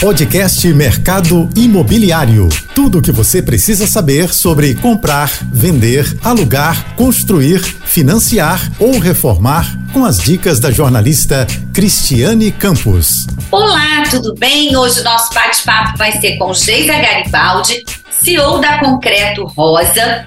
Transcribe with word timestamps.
Podcast 0.00 0.66
Mercado 0.74 1.48
Imobiliário. 1.56 2.48
Tudo 2.74 2.98
o 2.98 3.02
que 3.02 3.10
você 3.10 3.40
precisa 3.40 3.86
saber 3.86 4.32
sobre 4.34 4.74
comprar, 4.74 5.30
vender, 5.50 6.18
alugar, 6.22 6.94
construir, 6.94 7.60
financiar 7.60 8.60
ou 8.78 8.98
reformar 8.98 9.66
com 9.92 10.04
as 10.04 10.18
dicas 10.18 10.60
da 10.60 10.70
jornalista 10.70 11.46
Cristiane 11.72 12.52
Campos. 12.52 13.26
Olá, 13.50 14.02
tudo 14.10 14.34
bem? 14.34 14.76
Hoje 14.76 15.00
o 15.00 15.04
nosso 15.04 15.32
bate-papo 15.32 15.96
vai 15.96 16.12
ser 16.20 16.36
com 16.36 16.52
Geisa 16.52 16.92
Garibaldi, 16.92 17.82
CEO 18.10 18.60
da 18.60 18.78
Concreto 18.80 19.46
Rosa. 19.46 20.26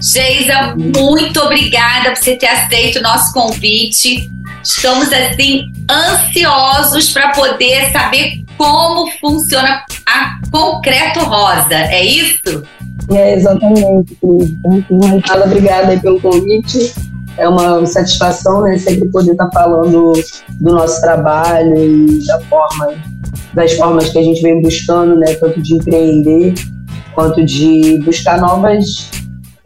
Geisa, 0.00 0.76
muito 0.76 1.40
obrigada 1.40 2.10
por 2.10 2.18
você 2.18 2.36
ter 2.36 2.46
aceito 2.46 3.00
o 3.00 3.02
nosso 3.02 3.32
convite. 3.32 4.30
Estamos 4.62 5.12
assim 5.12 5.62
ansiosos 5.90 7.10
para 7.12 7.32
poder 7.32 7.90
saber 7.90 8.45
como 8.56 9.10
funciona 9.20 9.82
a 10.06 10.38
Concreto 10.50 11.20
Rosa, 11.20 11.74
é 11.74 12.04
isso? 12.04 12.62
É, 13.10 13.34
exatamente, 13.34 14.16
Cris. 14.16 14.50
Então, 14.90 15.42
obrigada 15.44 15.92
aí 15.92 16.00
pelo 16.00 16.20
convite. 16.20 16.94
É 17.38 17.48
uma 17.48 17.84
satisfação, 17.84 18.62
né, 18.62 18.78
sempre 18.78 19.08
poder 19.08 19.32
estar 19.32 19.50
falando 19.52 20.12
do 20.58 20.72
nosso 20.72 21.00
trabalho 21.02 21.76
e 21.76 22.26
da 22.26 22.40
forma, 22.40 22.94
das 23.52 23.74
formas 23.74 24.08
que 24.08 24.18
a 24.18 24.22
gente 24.22 24.40
vem 24.40 24.62
buscando, 24.62 25.16
né, 25.16 25.34
tanto 25.34 25.60
de 25.60 25.74
empreender 25.74 26.54
quanto 27.14 27.44
de 27.44 28.00
buscar 28.04 28.40
novas 28.40 29.10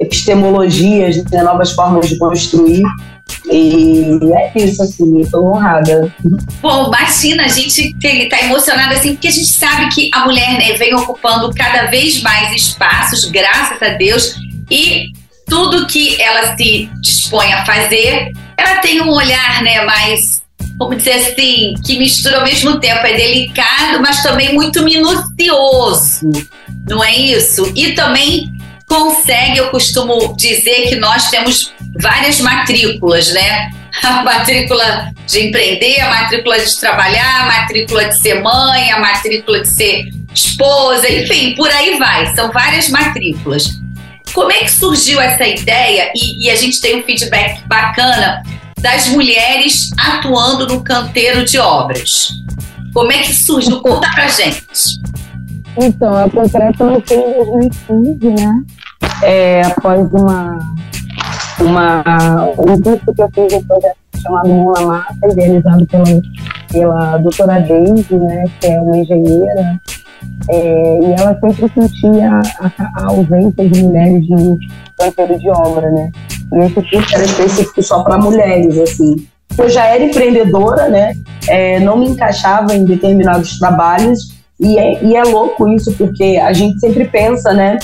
epistemologias, 0.01 1.23
né, 1.31 1.43
novas 1.43 1.71
formas 1.71 2.09
de 2.09 2.19
construir 2.19 2.83
e 3.51 4.19
é 4.33 4.53
isso, 4.55 4.83
assim, 4.83 5.21
estou 5.21 5.47
honrada. 5.47 6.15
Bom, 6.61 6.87
imagina, 6.87 7.45
a 7.45 7.49
gente 7.49 7.95
está 8.01 8.41
emocionada 8.45 8.95
assim, 8.95 9.13
porque 9.13 9.29
a 9.29 9.33
gente 9.33 9.53
sabe 9.53 9.89
que 9.89 10.11
a 10.15 10.25
mulher 10.25 10.53
né, 10.59 10.73
vem 10.75 10.95
ocupando 10.95 11.53
cada 11.55 11.87
vez 11.87 12.23
mais 12.23 12.55
espaços, 12.55 13.25
graças 13.25 13.83
a 13.83 13.89
Deus, 13.95 14.37
e 14.71 15.07
tudo 15.49 15.87
que 15.89 16.21
ela 16.23 16.57
se 16.57 16.89
dispõe 17.01 17.53
a 17.53 17.67
fazer, 17.67 18.33
ela 18.57 18.77
tem 18.77 19.03
um 19.03 19.11
olhar 19.11 19.63
né, 19.65 19.85
mais, 19.85 20.43
vamos 20.79 20.99
dizer 20.99 21.15
assim, 21.15 21.75
que 21.85 21.99
mistura 21.99 22.39
ao 22.39 22.45
mesmo 22.45 22.79
tempo, 22.79 23.05
é 23.05 23.17
delicado, 23.17 24.01
mas 24.01 24.23
também 24.23 24.55
muito 24.55 24.85
minucioso, 24.85 26.31
não 26.89 27.03
é 27.03 27.17
isso? 27.17 27.73
E 27.75 27.93
também 27.93 28.49
consegue, 28.87 29.59
eu 29.59 29.71
costumo 29.71 30.37
dizer 30.37 30.89
que 30.89 30.97
nós 30.97 31.31
temos 31.31 31.73
várias 32.01 32.41
matrículas, 32.41 33.33
né? 33.33 33.71
A 34.03 34.23
matrícula 34.23 35.13
de 35.27 35.49
empreender, 35.49 36.01
a 36.01 36.09
matrícula 36.09 36.59
de 36.59 36.81
trabalhar, 36.81 37.43
a 37.43 37.47
matrícula 37.47 38.05
de 38.05 38.19
ser 38.21 38.41
mãe, 38.41 38.91
a 38.93 39.01
matrícula 39.01 39.61
de 39.61 39.69
ser 39.69 40.11
esposa, 40.33 41.13
enfim, 41.13 41.57
por 41.57 41.69
aí 41.69 41.99
vai. 41.99 42.35
São 42.35 42.53
várias 42.53 42.89
matrículas. 42.89 43.81
Como 44.33 44.51
é 44.53 44.59
que 44.59 44.71
surgiu 44.71 45.21
essa 45.21 45.45
ideia? 45.45 46.13
E, 46.15 46.47
e 46.47 46.51
a 46.51 46.57
gente 46.57 46.81
tem 46.81 47.01
um 47.01 47.03
feedback 47.03 47.67
bacana 47.67 48.43
das 48.81 49.09
mulheres 49.09 49.91
atuando 49.99 50.67
no 50.67 50.83
canteiro 50.83 51.45
de 51.45 51.59
obras. 51.59 52.29
Como 52.95 53.13
é 53.13 53.19
que 53.19 53.35
surgiu? 53.35 53.81
Conta 53.81 54.09
pra 54.15 54.29
gente. 54.29 54.63
Então, 55.77 56.17
a 56.17 56.29
Concreto 56.29 56.85
nasceu 56.85 57.21
em 57.63 57.69
2015, 57.69 58.29
né? 58.31 58.63
É, 59.23 59.63
após 59.63 60.01
uma 60.13 60.59
uma, 61.61 62.03
um 62.59 62.81
curso 62.81 63.15
que 63.15 63.23
eu 63.23 63.31
fiz 63.35 63.53
um 63.55 63.63
projeto 63.65 63.97
chamado 64.23 64.49
Mão 64.49 64.73
na 64.73 64.81
Massa, 64.83 65.15
idealizado 65.31 65.87
pela, 65.87 66.23
pela 66.71 67.19
doutora 67.19 67.61
Deise, 67.61 68.17
né, 68.17 68.45
que 68.61 68.67
é 68.67 68.81
uma 68.81 68.97
engenheira, 68.97 69.81
é, 70.49 70.99
e 71.03 71.13
ela 71.13 71.39
sempre 71.41 71.71
sentia 71.75 72.41
a, 72.61 72.73
a, 72.97 73.07
ausência 73.07 73.69
de 73.69 73.83
mulheres 73.83 74.29
no 74.29 74.59
canteiro 74.99 75.39
de 75.39 75.49
obra, 75.49 75.91
né? 75.91 76.11
E 76.53 76.59
esse 76.59 76.75
curso 76.75 77.15
era 77.15 77.25
específico 77.25 77.83
só 77.83 78.03
para 78.03 78.19
mulheres, 78.19 78.79
assim. 78.79 79.27
Eu 79.57 79.69
já 79.69 79.87
era 79.87 80.05
empreendedora, 80.05 80.89
né? 80.89 81.15
É, 81.49 81.81
não 81.81 81.97
me 81.97 82.09
encaixava 82.09 82.75
em 82.75 82.85
determinados 82.85 83.59
trabalhos, 83.59 84.41
e 84.59 84.79
é, 84.79 85.03
e 85.03 85.17
é 85.17 85.23
louco 85.25 85.69
isso, 85.69 85.93
porque 85.93 86.39
a 86.43 86.53
gente 86.53 86.79
sempre 86.81 87.07
pensa, 87.07 87.53
né? 87.53 87.79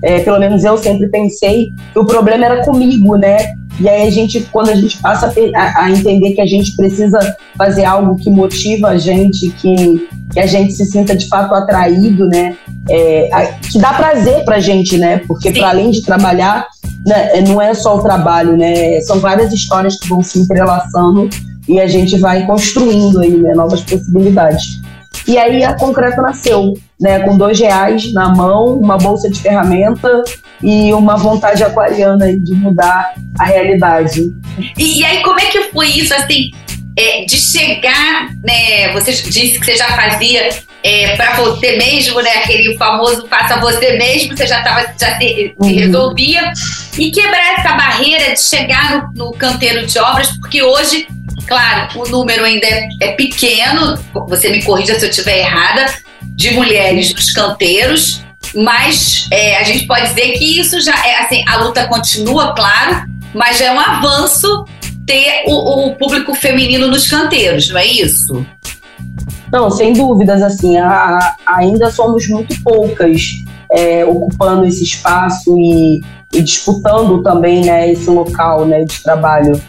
É, 0.00 0.20
pelo 0.20 0.38
menos 0.38 0.64
eu 0.64 0.76
sempre 0.78 1.08
pensei 1.08 1.72
que 1.92 1.98
o 1.98 2.04
problema 2.04 2.44
era 2.44 2.64
comigo, 2.64 3.16
né? 3.16 3.54
E 3.80 3.88
aí 3.88 4.06
a 4.06 4.10
gente, 4.10 4.40
quando 4.52 4.68
a 4.70 4.74
gente 4.74 4.98
passa 4.98 5.32
a, 5.54 5.84
a, 5.84 5.90
entender 5.90 6.32
que 6.32 6.40
a 6.40 6.46
gente 6.46 6.76
precisa 6.76 7.18
fazer 7.56 7.84
algo 7.84 8.16
que 8.16 8.30
motiva 8.30 8.88
a 8.88 8.96
gente, 8.96 9.48
que, 9.50 10.08
que 10.32 10.40
a 10.40 10.46
gente 10.46 10.72
se 10.72 10.84
sinta 10.84 11.16
de 11.16 11.26
fato 11.26 11.54
atraído, 11.54 12.28
né? 12.28 12.56
É, 12.88 13.28
a, 13.32 13.46
que 13.46 13.78
dá 13.78 13.94
prazer 13.94 14.44
pra 14.44 14.60
gente, 14.60 14.98
né? 14.98 15.18
Porque 15.26 15.50
para 15.52 15.70
além 15.70 15.90
de 15.90 16.02
trabalhar, 16.02 16.66
né, 17.04 17.40
não 17.40 17.60
é 17.60 17.72
só 17.74 17.96
o 17.96 18.02
trabalho, 18.02 18.56
né? 18.56 19.00
São 19.02 19.18
várias 19.18 19.52
histórias 19.52 19.96
que 19.96 20.08
vão 20.08 20.22
se 20.22 20.38
entrelaçando 20.38 21.28
e 21.68 21.80
a 21.80 21.86
gente 21.86 22.18
vai 22.18 22.44
construindo 22.46 23.20
aí 23.20 23.36
né, 23.36 23.54
novas 23.54 23.80
possibilidades. 23.80 24.80
E 25.26 25.38
aí 25.38 25.62
a 25.62 25.74
Concreto 25.74 26.20
nasceu, 26.20 26.74
né, 27.02 27.18
com 27.20 27.36
dois 27.36 27.58
reais 27.58 28.12
na 28.12 28.28
mão, 28.28 28.78
uma 28.78 28.96
bolsa 28.96 29.28
de 29.28 29.40
ferramenta 29.40 30.22
e 30.62 30.94
uma 30.94 31.16
vontade 31.16 31.62
aquariana 31.64 32.32
de 32.38 32.54
mudar 32.54 33.14
a 33.38 33.44
realidade. 33.44 34.22
E, 34.78 35.00
e 35.00 35.04
aí 35.04 35.20
como 35.22 35.40
é 35.40 35.46
que 35.46 35.64
foi 35.72 35.88
isso, 35.88 36.14
assim, 36.14 36.52
é, 36.96 37.24
de 37.24 37.36
chegar, 37.36 38.28
né, 38.44 38.92
você 38.92 39.10
disse 39.10 39.58
que 39.58 39.66
você 39.66 39.76
já 39.76 39.88
fazia 39.88 40.48
é, 40.84 41.16
para 41.16 41.34
você 41.34 41.76
mesmo, 41.76 42.20
né, 42.22 42.30
aquele 42.36 42.76
famoso 42.76 43.26
faça 43.28 43.58
você 43.58 43.96
mesmo, 43.96 44.36
você 44.36 44.46
já, 44.46 44.62
tava, 44.62 44.86
já 44.98 45.18
se, 45.18 45.54
uhum. 45.58 45.74
resolvia, 45.74 46.52
e 46.96 47.10
quebrar 47.10 47.58
essa 47.58 47.72
barreira 47.72 48.32
de 48.32 48.40
chegar 48.40 49.10
no, 49.14 49.26
no 49.26 49.32
canteiro 49.32 49.84
de 49.86 49.98
obras, 49.98 50.30
porque 50.38 50.62
hoje 50.62 51.08
Claro, 51.46 51.98
o 51.98 52.08
número 52.08 52.44
ainda 52.44 52.66
é, 52.66 52.88
é 53.00 53.12
pequeno, 53.12 53.98
você 54.28 54.48
me 54.48 54.62
corrija 54.62 54.98
se 54.98 55.04
eu 55.04 55.10
estiver 55.10 55.38
errada, 55.38 55.86
de 56.28 56.52
mulheres 56.52 57.14
nos 57.14 57.30
canteiros, 57.30 58.22
mas 58.54 59.28
é, 59.30 59.56
a 59.58 59.62
gente 59.64 59.86
pode 59.86 60.08
dizer 60.08 60.32
que 60.32 60.58
isso 60.58 60.80
já 60.80 60.94
é 61.06 61.20
assim, 61.20 61.42
a 61.48 61.56
luta 61.62 61.86
continua, 61.86 62.54
claro, 62.54 63.06
mas 63.34 63.58
já 63.58 63.66
é 63.66 63.72
um 63.72 63.80
avanço 63.80 64.64
ter 65.06 65.44
o, 65.46 65.86
o 65.86 65.96
público 65.96 66.34
feminino 66.34 66.88
nos 66.88 67.08
canteiros, 67.08 67.68
não 67.70 67.78
é 67.78 67.86
isso? 67.86 68.46
Não, 69.52 69.70
sem 69.70 69.92
dúvidas, 69.92 70.42
assim, 70.42 70.78
a, 70.78 70.88
a, 70.88 71.36
ainda 71.46 71.90
somos 71.90 72.26
muito 72.28 72.60
poucas 72.62 73.42
é, 73.70 74.04
ocupando 74.04 74.64
esse 74.64 74.82
espaço 74.84 75.58
e, 75.58 76.02
e, 76.32 76.42
disputando 76.42 77.22
também 77.22 77.64
né, 77.64 77.90
esse 77.92 78.08
local 78.08 78.64
né, 78.64 78.84
de 78.84 79.02
trabalho. 79.02 79.60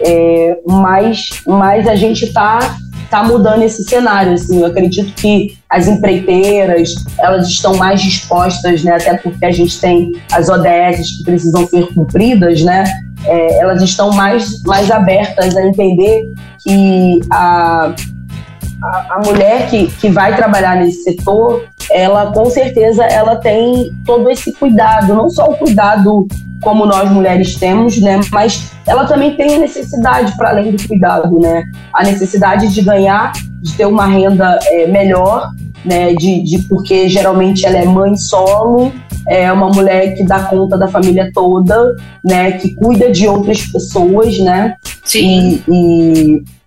É, 0.00 0.58
mas, 0.66 1.28
mas 1.46 1.86
a 1.86 1.94
gente 1.94 2.24
está 2.24 2.76
tá 3.10 3.22
mudando 3.22 3.62
esse 3.62 3.84
cenário. 3.84 4.32
Assim, 4.32 4.60
eu 4.60 4.66
acredito 4.66 5.14
que 5.14 5.56
as 5.68 5.86
empreiteiras 5.86 6.94
elas 7.18 7.48
estão 7.48 7.76
mais 7.76 8.00
dispostas, 8.00 8.82
né, 8.82 8.92
até 8.92 9.16
porque 9.16 9.44
a 9.44 9.50
gente 9.50 9.80
tem 9.80 10.12
as 10.32 10.48
ODS 10.48 11.18
que 11.18 11.24
precisam 11.24 11.66
ser 11.66 11.86
cumpridas, 11.92 12.62
né, 12.62 12.84
é, 13.24 13.60
elas 13.60 13.82
estão 13.82 14.12
mais, 14.12 14.62
mais 14.62 14.90
abertas 14.90 15.56
a 15.56 15.66
entender 15.66 16.32
que 16.62 17.20
a, 17.30 17.94
a, 18.82 19.14
a, 19.14 19.20
mulher 19.24 19.68
que, 19.68 19.88
que 19.88 20.08
vai 20.08 20.34
trabalhar 20.36 20.76
nesse 20.76 21.02
setor, 21.02 21.64
ela 21.90 22.32
com 22.32 22.48
certeza 22.50 23.04
ela 23.04 23.36
tem 23.36 23.92
todo 24.04 24.30
esse 24.30 24.52
cuidado, 24.52 25.14
não 25.14 25.28
só 25.28 25.46
o 25.46 25.56
cuidado 25.56 26.26
como 26.60 26.86
nós 26.86 27.10
mulheres 27.10 27.54
temos, 27.54 28.00
né? 28.00 28.20
Mas 28.32 28.72
ela 28.86 29.06
também 29.06 29.36
tem 29.36 29.56
a 29.56 29.58
necessidade, 29.58 30.36
para 30.36 30.50
além 30.50 30.72
do 30.72 30.88
cuidado, 30.88 31.38
né? 31.38 31.64
A 31.92 32.02
necessidade 32.02 32.68
de 32.68 32.82
ganhar, 32.82 33.32
de 33.62 33.72
ter 33.74 33.86
uma 33.86 34.06
renda 34.06 34.58
é, 34.66 34.86
melhor, 34.86 35.50
né? 35.84 36.14
De, 36.14 36.42
de, 36.42 36.58
porque 36.68 37.08
geralmente 37.08 37.66
ela 37.66 37.78
é 37.78 37.84
mãe 37.84 38.16
solo, 38.16 38.92
é 39.26 39.52
uma 39.52 39.68
mulher 39.68 40.14
que 40.14 40.24
dá 40.24 40.44
conta 40.44 40.76
da 40.76 40.88
família 40.88 41.30
toda, 41.34 41.94
né? 42.24 42.52
Que 42.52 42.74
cuida 42.74 43.10
de 43.10 43.28
outras 43.28 43.66
pessoas, 43.66 44.38
né? 44.38 44.76
Sim. 45.04 45.62
E, 45.68 45.72
e 45.72 46.57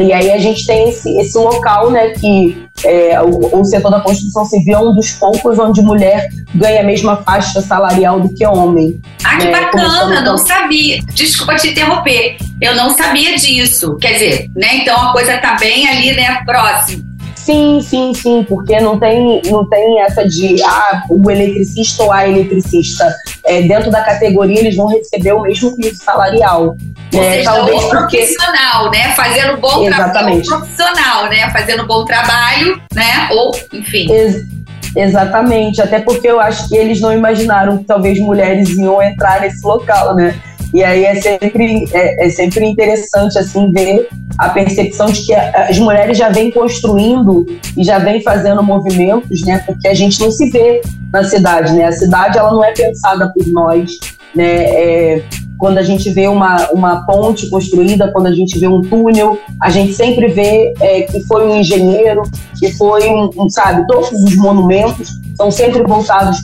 e 0.00 0.12
aí 0.12 0.30
a 0.30 0.38
gente 0.38 0.66
tem 0.66 0.88
esse, 0.88 1.18
esse 1.18 1.36
local, 1.36 1.90
né, 1.90 2.10
que 2.10 2.68
é, 2.84 3.20
o, 3.20 3.60
o, 3.60 3.64
setor 3.64 3.90
da 3.90 4.00
construção 4.00 4.44
civil 4.44 4.74
é 4.74 4.78
um 4.78 4.94
dos 4.94 5.12
poucos 5.12 5.58
onde 5.58 5.82
mulher 5.82 6.28
ganha 6.54 6.80
a 6.80 6.84
mesma 6.84 7.16
faixa 7.16 7.60
salarial 7.60 8.20
do 8.20 8.32
que 8.32 8.46
homem. 8.46 9.00
Ah, 9.24 9.36
que 9.36 9.46
né, 9.46 9.50
bacana, 9.50 10.20
não 10.20 10.38
sabia. 10.38 11.00
Desculpa 11.14 11.56
te 11.56 11.68
interromper, 11.68 12.36
eu 12.60 12.74
não 12.74 12.96
sabia 12.96 13.36
disso. 13.36 13.96
Quer 13.96 14.12
dizer, 14.12 14.50
né, 14.54 14.76
então 14.76 14.96
a 14.96 15.12
coisa 15.12 15.38
tá 15.38 15.56
bem 15.56 15.88
ali, 15.88 16.12
né, 16.12 16.42
próximo. 16.44 17.08
Sim, 17.34 17.80
sim, 17.80 18.12
sim, 18.12 18.44
porque 18.46 18.78
não 18.78 18.98
tem, 18.98 19.40
não 19.46 19.66
tem 19.66 20.02
essa 20.02 20.28
de 20.28 20.62
ah, 20.62 21.02
o 21.08 21.30
eletricista 21.30 22.02
ou 22.02 22.12
a 22.12 22.28
eletricista. 22.28 23.10
É, 23.48 23.62
dentro 23.62 23.90
da 23.90 24.02
categoria, 24.02 24.60
eles 24.60 24.76
vão 24.76 24.86
receber 24.86 25.32
o 25.32 25.40
mesmo 25.40 25.74
piso 25.76 25.96
salarial. 25.96 26.76
Ou 27.14 27.22
é, 27.22 27.32
seja, 27.32 27.50
talvez 27.50 27.84
profissional, 27.84 28.82
porque... 28.82 28.98
né? 28.98 29.14
Fazendo 29.14 29.56
bom 29.56 29.86
trabalho 29.86 30.42
profissional, 30.44 31.28
né? 31.28 31.50
Fazendo 31.50 31.86
bom 31.86 32.04
trabalho, 32.04 32.80
né? 32.94 33.28
Ou, 33.32 33.52
enfim. 33.72 34.12
Ex 34.12 34.58
exatamente, 34.96 35.80
até 35.80 36.00
porque 36.00 36.26
eu 36.26 36.40
acho 36.40 36.68
que 36.68 36.76
eles 36.76 37.00
não 37.00 37.12
imaginaram 37.12 37.78
que 37.78 37.84
talvez 37.84 38.18
mulheres 38.18 38.70
iam 38.70 39.00
entrar 39.02 39.40
nesse 39.40 39.64
local, 39.64 40.14
né? 40.14 40.34
E 40.72 40.84
aí 40.84 41.04
é 41.04 41.14
sempre, 41.14 41.84
é, 41.92 42.26
é, 42.26 42.30
sempre 42.30 42.66
interessante 42.66 43.38
assim 43.38 43.72
ver 43.72 44.08
a 44.36 44.50
percepção 44.50 45.06
de 45.06 45.24
que 45.24 45.34
as 45.34 45.78
mulheres 45.78 46.18
já 46.18 46.28
vêm 46.28 46.50
construindo 46.50 47.46
e 47.76 47.82
já 47.82 47.98
vêm 47.98 48.22
fazendo 48.22 48.62
movimentos, 48.62 49.40
né? 49.42 49.62
Porque 49.66 49.88
a 49.88 49.94
gente 49.94 50.20
não 50.20 50.30
se 50.30 50.50
vê 50.50 50.82
na 51.12 51.24
cidade, 51.24 51.72
né? 51.72 51.86
A 51.86 51.92
cidade 51.92 52.38
ela 52.38 52.52
não 52.52 52.62
é 52.62 52.72
pensada 52.72 53.32
por 53.32 53.46
nós, 53.46 53.92
né? 54.34 54.64
É, 54.64 55.22
quando 55.58 55.78
a 55.78 55.82
gente 55.82 56.08
vê 56.10 56.28
uma, 56.28 56.70
uma 56.70 57.04
ponte 57.04 57.50
construída, 57.50 58.12
quando 58.12 58.26
a 58.26 58.32
gente 58.32 58.58
vê 58.58 58.68
um 58.68 58.80
túnel, 58.80 59.38
a 59.60 59.70
gente 59.70 59.92
sempre 59.92 60.28
vê 60.28 60.72
é, 60.80 61.02
que 61.02 61.20
foi 61.24 61.48
um 61.48 61.56
engenheiro, 61.56 62.22
que 62.58 62.72
foi 62.74 63.08
um, 63.08 63.30
um, 63.36 63.50
sabe, 63.50 63.84
todos 63.88 64.10
os 64.12 64.36
monumentos 64.36 65.18
são 65.36 65.50
sempre 65.50 65.82
voltados 65.82 66.38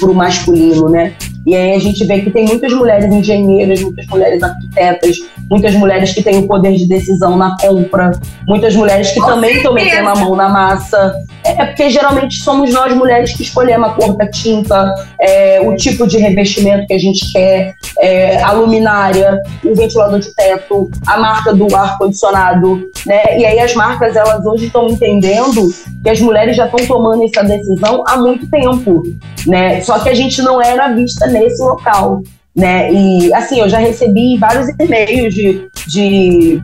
para 0.00 0.10
o 0.10 0.14
masculino, 0.14 0.88
né? 0.88 1.14
E 1.46 1.54
aí 1.54 1.72
a 1.74 1.78
gente 1.78 2.04
vê 2.04 2.20
que 2.20 2.30
tem 2.30 2.44
muitas 2.44 2.72
mulheres 2.72 3.06
engenheiras, 3.06 3.80
muitas 3.80 4.06
mulheres 4.06 4.42
arquitetas, 4.42 5.16
muitas 5.48 5.74
mulheres 5.74 6.12
que 6.12 6.22
têm 6.22 6.38
o 6.38 6.46
poder 6.48 6.74
de 6.74 6.88
decisão 6.88 7.36
na 7.36 7.56
compra, 7.60 8.10
muitas 8.46 8.74
mulheres 8.74 9.12
que 9.12 9.20
Com 9.20 9.26
também 9.26 9.56
estão 9.56 9.72
metendo 9.72 10.08
a 10.08 10.16
mão 10.16 10.34
na 10.34 10.48
massa. 10.48 11.14
É, 11.44 11.62
é 11.62 11.66
porque 11.66 11.88
geralmente 11.88 12.42
somos 12.42 12.72
nós 12.72 12.92
mulheres 12.94 13.32
que 13.32 13.42
escolhemos 13.42 13.88
a 13.88 13.92
cor 13.92 14.16
da 14.16 14.28
tinta, 14.28 14.92
é, 15.20 15.60
o 15.60 15.76
tipo 15.76 16.06
de 16.06 16.18
revestimento 16.18 16.86
que 16.86 16.94
a 16.94 16.98
gente 16.98 17.32
quer, 17.32 17.74
é, 18.00 18.42
a 18.42 18.52
luminária, 18.52 19.40
o 19.64 19.74
ventilador 19.74 20.18
de 20.18 20.34
teto, 20.34 20.90
a 21.06 21.18
marca 21.18 21.54
do 21.54 21.74
ar-condicionado, 21.74 22.90
né? 23.06 23.38
E 23.38 23.44
aí 23.44 23.60
as 23.60 23.74
marcas, 23.74 24.16
elas 24.16 24.44
hoje 24.44 24.66
estão 24.66 24.88
entendendo 24.88 25.68
que 26.02 26.10
as 26.10 26.20
mulheres 26.20 26.56
já 26.56 26.66
estão 26.66 26.84
tomando 26.86 27.24
essa 27.24 27.44
decisão 27.44 28.02
há 28.06 28.16
muito 28.16 28.48
tempo, 28.50 29.02
né? 29.46 29.80
Só 29.82 29.98
que 30.00 30.08
a 30.08 30.14
gente 30.14 30.42
não 30.42 30.60
era 30.60 30.88
vista 30.88 31.26
nesse 31.38 31.62
local, 31.62 32.22
né? 32.54 32.92
E 32.92 33.32
assim, 33.34 33.60
eu 33.60 33.68
já 33.68 33.78
recebi 33.78 34.38
vários 34.38 34.68
e-mails 34.78 35.34
de, 35.34 35.68
de, 35.86 36.62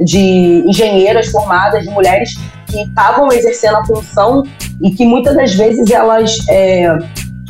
de 0.00 0.64
engenheiras 0.66 1.28
formadas, 1.28 1.84
de 1.84 1.90
mulheres 1.90 2.30
que 2.66 2.82
estavam 2.82 3.32
exercendo 3.32 3.76
a 3.76 3.86
função 3.86 4.42
e 4.82 4.90
que 4.90 5.06
muitas 5.06 5.34
das 5.36 5.54
vezes 5.54 5.90
elas, 5.90 6.36
é, 6.48 6.98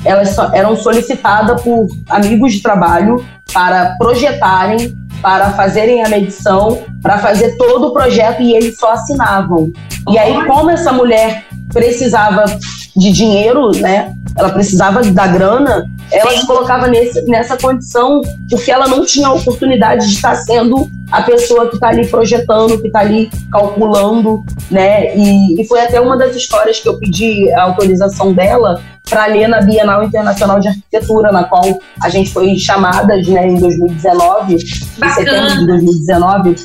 elas 0.04 0.36
eram 0.52 0.76
solicitadas 0.76 1.60
por 1.62 1.88
amigos 2.08 2.54
de 2.54 2.62
trabalho 2.62 3.24
para 3.52 3.96
projetarem, 3.98 4.94
para 5.20 5.50
fazerem 5.52 6.04
a 6.04 6.08
medição, 6.08 6.82
para 7.02 7.18
fazer 7.18 7.56
todo 7.56 7.88
o 7.88 7.92
projeto 7.92 8.42
e 8.42 8.54
eles 8.54 8.78
só 8.78 8.92
assinavam. 8.92 9.70
E 10.08 10.18
aí, 10.18 10.46
como 10.46 10.70
essa 10.70 10.92
mulher 10.92 11.44
precisava 11.72 12.44
de 12.96 13.12
dinheiro, 13.12 13.70
né? 13.80 14.14
Ela 14.38 14.50
precisava 14.50 15.02
da 15.02 15.26
grana, 15.26 15.90
ela 16.12 16.30
se 16.30 16.46
colocava 16.46 16.86
nesse, 16.86 17.22
nessa 17.24 17.56
condição 17.56 18.22
porque 18.48 18.70
ela 18.70 18.86
não 18.86 19.04
tinha 19.04 19.28
a 19.28 19.34
oportunidade 19.34 20.06
de 20.06 20.14
estar 20.14 20.34
sendo 20.36 20.88
a 21.10 21.22
pessoa 21.22 21.68
que 21.68 21.74
está 21.74 21.88
ali 21.88 22.06
projetando, 22.06 22.80
que 22.80 22.86
está 22.86 23.00
ali 23.00 23.30
calculando, 23.50 24.44
né? 24.70 25.16
E, 25.16 25.60
e, 25.60 25.66
foi 25.66 25.80
até 25.80 26.00
uma 26.00 26.16
das 26.16 26.36
histórias 26.36 26.78
que 26.80 26.88
eu 26.88 26.98
pedi 26.98 27.50
a 27.52 27.62
autorização 27.62 28.32
dela 28.32 28.80
para 29.08 29.26
ler 29.26 29.48
na 29.48 29.60
Bienal 29.60 30.04
Internacional 30.04 30.60
de 30.60 30.68
Arquitetura, 30.68 31.32
na 31.32 31.44
qual 31.44 31.80
a 32.00 32.08
gente 32.08 32.30
foi 32.30 32.56
chamadas, 32.56 33.26
né, 33.26 33.48
em 33.48 33.58
2019, 33.58 34.54
em 34.54 34.58
setembro 35.10 35.58
de 35.58 35.66
2019, 35.66 36.56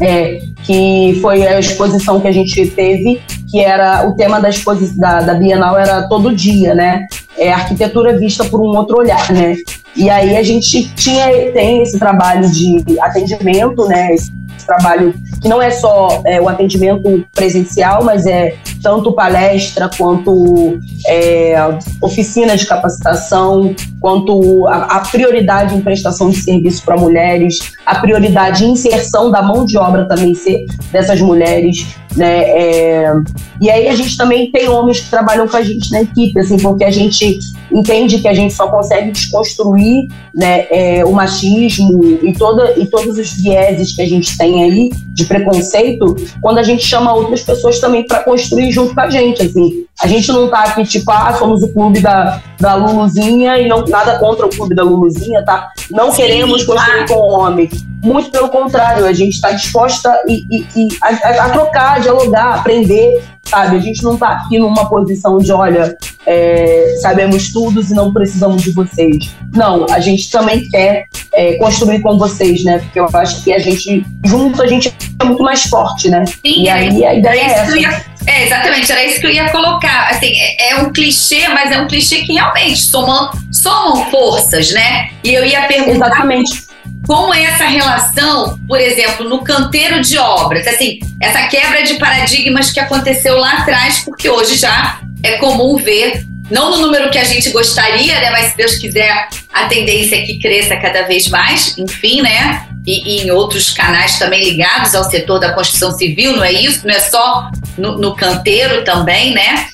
é, 0.00 0.40
que 0.64 1.18
foi 1.20 1.46
a 1.46 1.60
exposição 1.60 2.18
que 2.20 2.28
a 2.28 2.32
gente 2.32 2.66
teve, 2.70 3.20
que 3.50 3.60
era 3.60 4.06
o 4.08 4.14
tema 4.14 4.40
da, 4.40 4.50
da, 4.96 5.20
da 5.20 5.34
Bienal 5.34 5.78
era 5.78 6.08
todo 6.08 6.34
dia, 6.34 6.74
né? 6.74 7.06
É 7.38 7.52
arquitetura 7.52 8.18
vista 8.18 8.44
por 8.44 8.60
um 8.60 8.76
outro 8.76 8.98
olhar, 8.98 9.30
né? 9.32 9.56
E 9.94 10.10
aí 10.10 10.36
a 10.36 10.42
gente 10.42 10.88
tinha 10.94 11.26
tem 11.52 11.82
esse 11.82 11.98
trabalho 11.98 12.48
de 12.50 12.82
atendimento, 13.00 13.86
né? 13.86 14.14
Esse 14.14 14.32
trabalho 14.66 15.14
que 15.40 15.48
não 15.48 15.62
é 15.62 15.70
só 15.70 16.22
é, 16.26 16.40
o 16.40 16.48
atendimento 16.48 17.24
presencial, 17.32 18.04
mas 18.04 18.26
é 18.26 18.56
tanto 18.82 19.12
palestra 19.12 19.90
quanto 19.96 20.78
é, 21.06 21.56
oficina 22.00 22.56
de 22.56 22.66
capacitação, 22.66 23.74
quanto 24.00 24.66
a, 24.68 24.96
a, 24.96 25.00
prioridade 25.00 25.74
em 25.74 25.80
prestação 25.80 26.30
de 26.30 26.36
serviço 26.36 26.84
para 26.84 26.96
mulheres, 26.96 27.58
a 27.84 27.96
prioridade 27.96 28.64
em 28.64 28.72
inserção 28.72 29.30
da 29.30 29.42
mão 29.42 29.64
de 29.64 29.76
obra 29.78 30.06
também 30.06 30.34
ser 30.34 30.66
dessas 30.92 31.20
mulheres, 31.20 31.86
né? 32.16 32.42
É, 32.42 33.12
e 33.60 33.70
aí 33.70 33.88
a 33.88 33.94
gente 33.94 34.16
também 34.16 34.50
tem 34.50 34.68
homens 34.68 35.00
que 35.00 35.10
trabalham 35.10 35.48
com 35.48 35.56
a 35.56 35.62
gente 35.62 35.90
na 35.90 36.02
equipe, 36.02 36.38
assim, 36.38 36.58
porque 36.58 36.84
a 36.84 36.90
gente 36.90 37.38
entende 37.72 38.18
que 38.18 38.28
a 38.28 38.34
gente 38.34 38.54
só 38.54 38.68
consegue 38.68 39.10
desconstruir 39.10 40.08
né, 40.34 40.66
é, 40.70 41.04
o 41.04 41.12
machismo 41.12 42.04
e, 42.22 42.32
toda, 42.32 42.78
e 42.78 42.86
todos 42.86 43.18
os 43.18 43.32
vieses 43.32 43.94
que 43.94 44.02
a 44.02 44.06
gente 44.06 44.36
tem 44.36 44.62
aí 44.62 44.90
de 45.08 45.24
preconceito 45.24 46.14
quando 46.40 46.58
a 46.58 46.62
gente 46.62 46.86
chama 46.86 47.12
outras 47.12 47.42
pessoas 47.42 47.80
também 47.80 48.06
para 48.06 48.22
construir 48.22 48.65
junto 48.70 48.94
com 48.94 49.00
a 49.00 49.10
gente, 49.10 49.42
assim. 49.42 49.86
A 50.02 50.06
gente 50.06 50.30
não 50.30 50.48
tá 50.48 50.64
aqui 50.64 50.84
tipo, 50.84 51.10
ah, 51.10 51.34
somos 51.38 51.62
o 51.62 51.72
clube 51.72 52.00
da, 52.00 52.40
da 52.60 52.74
Luluzinha 52.74 53.58
e 53.58 53.66
não 53.66 53.84
nada 53.86 54.18
contra 54.18 54.46
o 54.46 54.50
clube 54.50 54.74
da 54.74 54.82
Luluzinha, 54.82 55.42
tá? 55.44 55.70
Não 55.90 56.10
Sim, 56.10 56.18
queremos 56.18 56.64
construir 56.64 57.08
com 57.08 57.14
o 57.14 57.40
homem. 57.40 57.68
Muito 58.02 58.30
pelo 58.30 58.48
contrário, 58.50 59.06
a 59.06 59.12
gente 59.12 59.34
está 59.34 59.50
disposta 59.52 60.14
e, 60.28 60.44
e, 60.50 60.66
e 60.76 60.88
a, 61.02 61.44
a, 61.46 61.50
trocar, 61.50 62.00
dialogar, 62.00 62.56
aprender, 62.56 63.22
sabe? 63.42 63.76
A 63.76 63.80
gente 63.80 64.02
não 64.02 64.14
está 64.14 64.28
aqui 64.28 64.58
numa 64.58 64.88
posição 64.88 65.38
de, 65.38 65.50
olha, 65.50 65.96
é, 66.26 66.96
sabemos 67.00 67.50
tudo 67.52 67.80
e 67.80 67.94
não 67.94 68.12
precisamos 68.12 68.62
de 68.62 68.72
vocês. 68.72 69.34
Não, 69.54 69.86
a 69.90 69.98
gente 69.98 70.30
também 70.30 70.68
quer 70.68 71.06
é, 71.32 71.54
construir 71.54 72.00
com 72.00 72.18
vocês, 72.18 72.64
né? 72.64 72.78
Porque 72.78 73.00
eu 73.00 73.08
acho 73.14 73.42
que 73.42 73.52
a 73.52 73.58
gente, 73.58 74.04
junto, 74.24 74.62
a 74.62 74.66
gente 74.66 74.92
é 75.20 75.24
muito 75.24 75.42
mais 75.42 75.62
forte, 75.62 76.10
né? 76.10 76.24
Sim, 76.26 76.62
e 76.62 76.68
aí 76.68 77.04
a 77.04 77.14
ideia 77.14 77.40
é 77.40 77.44
essa. 77.44 78.15
É, 78.26 78.44
exatamente, 78.44 78.90
era 78.90 79.04
isso 79.04 79.20
que 79.20 79.26
eu 79.26 79.30
ia 79.30 79.48
colocar. 79.50 80.08
Assim, 80.10 80.32
é, 80.34 80.70
é, 80.70 80.76
um 80.76 80.92
clichê, 80.92 81.48
mas 81.48 81.70
é 81.70 81.78
um 81.80 81.86
clichê 81.86 82.22
que 82.22 82.32
realmente 82.32 82.78
somam, 82.78 83.30
somam 83.52 84.10
forças, 84.10 84.72
né? 84.72 85.10
E 85.22 85.32
eu 85.32 85.44
ia 85.44 85.62
perguntar. 85.62 86.06
Exatamente. 86.06 86.66
Como 87.06 87.32
é 87.32 87.44
essa 87.44 87.66
relação, 87.66 88.58
por 88.66 88.80
exemplo, 88.80 89.28
no 89.28 89.44
canteiro 89.44 90.00
de 90.00 90.18
obras? 90.18 90.66
Assim, 90.66 90.98
essa 91.20 91.46
quebra 91.46 91.84
de 91.84 91.94
paradigmas 91.94 92.72
que 92.72 92.80
aconteceu 92.80 93.36
lá 93.38 93.58
atrás, 93.58 94.00
porque 94.00 94.28
hoje 94.28 94.56
já 94.56 95.00
é 95.22 95.36
comum 95.36 95.76
ver, 95.76 96.26
não 96.50 96.70
no 96.70 96.78
número 96.78 97.10
que 97.10 97.18
a 97.18 97.24
gente 97.24 97.50
gostaria, 97.50 98.18
né? 98.20 98.30
Mas 98.30 98.50
se 98.50 98.56
Deus 98.56 98.74
quiser, 98.76 99.28
a 99.52 99.66
tendência 99.66 100.16
é 100.16 100.22
que 100.22 100.38
cresça 100.40 100.76
cada 100.76 101.02
vez 101.02 101.28
mais, 101.28 101.78
enfim, 101.78 102.22
né? 102.22 102.65
E, 102.86 103.16
e, 103.16 103.26
em 103.26 103.30
outros 103.30 103.72
canais 103.72 104.18
também 104.18 104.44
ligados 104.44 104.94
ao 104.94 105.04
setor 105.04 105.40
da 105.40 105.52
construção 105.52 105.90
civil, 105.90 106.36
não 106.36 106.44
é 106.44 106.52
isso? 106.52 106.86
Não 106.86 106.94
é 106.94 107.00
só 107.00 107.50
no, 107.76 107.98
no 107.98 108.14
canteiro 108.14 108.84
também, 108.84 109.34
né? 109.34 109.66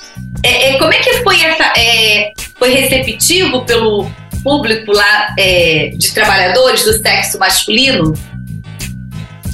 É, 0.42 0.70
é, 0.70 0.78
como 0.78 0.92
é 0.92 0.98
que 0.98 1.22
foi 1.22 1.40
essa. 1.40 1.72
É, 1.78 2.32
foi 2.58 2.72
receptivo 2.72 3.64
pelo 3.64 4.10
público 4.42 4.92
lá 4.92 5.34
é, 5.38 5.92
de 5.96 6.12
trabalhadores 6.12 6.84
do 6.84 6.92
sexo 6.94 7.38
masculino? 7.38 8.14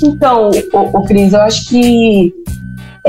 Então, 0.03 0.51
o, 0.73 0.79
o 0.79 1.05
Cris, 1.05 1.33
eu 1.33 1.41
acho 1.41 1.69
que 1.69 2.33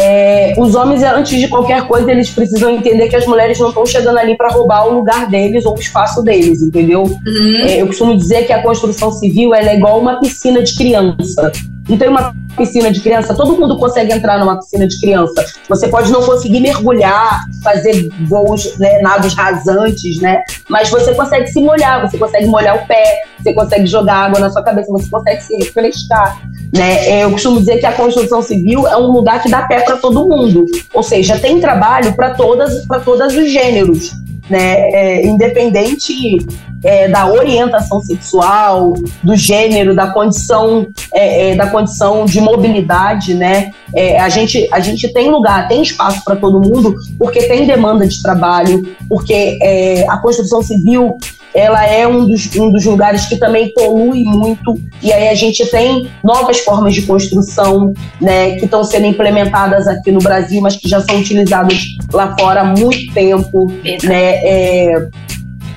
é, 0.02 0.54
os 0.58 0.76
homens, 0.76 1.04
antes 1.04 1.40
de 1.40 1.48
qualquer 1.48 1.88
coisa, 1.88 2.12
eles 2.12 2.30
precisam 2.30 2.70
entender 2.70 3.10
que 3.10 3.16
as 3.16 3.26
mulheres 3.26 3.60
não 3.60 3.70
estão 3.70 3.86
chegando 3.86 4.18
ali 4.18 4.38
para 4.38 4.50
roubar 4.50 4.88
o 4.88 4.94
lugar 4.94 5.30
deles 5.30 5.66
ou 5.66 5.76
o 5.76 5.80
espaço 5.80 6.24
deles, 6.24 6.62
entendeu? 6.62 7.04
Uhum. 7.04 7.58
É, 7.62 7.82
eu 7.82 7.88
costumo 7.88 8.16
dizer 8.16 8.46
que 8.46 8.54
a 8.54 8.62
construção 8.62 9.12
civil 9.12 9.54
é 9.54 9.76
igual 9.76 10.00
uma 10.00 10.20
piscina 10.20 10.64
de 10.64 10.76
criança. 10.76 11.52
Não 11.88 11.98
tem 11.98 12.08
uma 12.08 12.34
piscina 12.56 12.92
de 12.92 13.00
criança, 13.00 13.34
todo 13.34 13.58
mundo 13.58 13.78
consegue 13.78 14.14
entrar 14.14 14.38
numa 14.38 14.60
piscina 14.60 14.88
de 14.88 15.00
criança. 15.00 15.46
Você 15.68 15.88
pode 15.88 16.12
não 16.12 16.22
conseguir 16.22 16.60
mergulhar, 16.60 17.42
fazer 17.64 18.10
voos, 18.28 18.78
né, 18.78 19.00
nados 19.00 19.34
rasantes, 19.34 20.22
né? 20.22 20.44
Mas 20.70 20.90
você 20.90 21.16
consegue 21.16 21.48
se 21.48 21.62
molhar, 21.62 22.08
você 22.08 22.18
consegue 22.18 22.46
molhar 22.46 22.76
o 22.76 22.86
pé, 22.86 23.24
você 23.42 23.54
consegue 23.54 23.88
jogar 23.88 24.26
água 24.26 24.40
na 24.40 24.50
sua 24.50 24.62
cabeça, 24.62 24.92
você 24.92 25.10
consegue 25.10 25.42
se 25.42 25.56
refrescar. 25.56 26.40
Né? 26.74 27.08
É, 27.08 27.24
eu 27.24 27.32
costumo 27.32 27.60
dizer 27.60 27.80
que 27.80 27.86
a 27.86 27.94
construção 27.94 28.42
civil 28.42 28.88
é 28.88 28.96
um 28.96 29.08
lugar 29.08 29.42
que 29.42 29.50
dá 29.50 29.64
pé 29.64 29.80
para 29.82 29.98
todo 29.98 30.28
mundo, 30.28 30.66
ou 30.94 31.02
seja, 31.02 31.40
tem 31.40 31.60
trabalho 31.60 32.16
para 32.16 32.36
todas 32.36 32.86
para 32.86 33.00
todos 33.00 33.36
os 33.36 33.52
gêneros, 33.52 34.12
né? 34.48 34.90
É, 34.92 35.26
independente 35.26 36.38
é, 36.84 37.08
da 37.08 37.28
orientação 37.28 38.02
sexual, 38.02 38.94
do 39.24 39.36
gênero, 39.36 39.96
da 39.96 40.08
condição, 40.08 40.88
é, 41.14 41.52
é, 41.52 41.56
da 41.56 41.68
condição 41.68 42.26
de 42.26 42.40
mobilidade, 42.40 43.34
né? 43.34 43.72
É, 43.94 44.20
a, 44.20 44.30
gente, 44.30 44.68
a 44.72 44.80
gente 44.80 45.12
tem 45.12 45.30
lugar, 45.30 45.68
tem 45.68 45.82
espaço 45.82 46.24
para 46.24 46.36
todo 46.36 46.62
mundo, 46.62 46.96
porque 47.18 47.44
tem 47.44 47.66
demanda 47.66 48.08
de 48.08 48.22
trabalho, 48.22 48.96
porque 49.08 49.60
a 50.08 50.18
construção 50.18 50.62
civil 50.62 51.18
ela 51.54 51.86
é 51.86 52.08
um 52.08 52.26
dos, 52.26 52.56
um 52.56 52.72
dos 52.72 52.86
lugares 52.86 53.26
que 53.26 53.38
também 53.38 53.74
polui 53.74 54.24
muito, 54.24 54.80
e 55.02 55.12
aí 55.12 55.30
a 55.30 55.36
gente 55.36 55.66
tem 55.72 56.10
novas 56.24 56.60
formas 56.60 56.94
de 56.94 57.04
construção, 57.04 57.94
né, 58.22 58.56
que 58.58 58.66
estão 58.66 58.84
sendo 58.84 59.06
implementadas 59.06 59.88
aqui 59.88 60.12
no 60.12 60.20
Brasil, 60.20 60.62
mas 60.62 60.76
que 60.76 60.88
já 60.88 61.02
são 61.02 61.20
utilizadas 61.20 61.96
lá 62.14 62.36
fora 62.38 62.62
há 62.62 62.66
muito 62.66 63.14
tempo, 63.14 63.72
né, 64.04 64.36
é, 64.44 65.08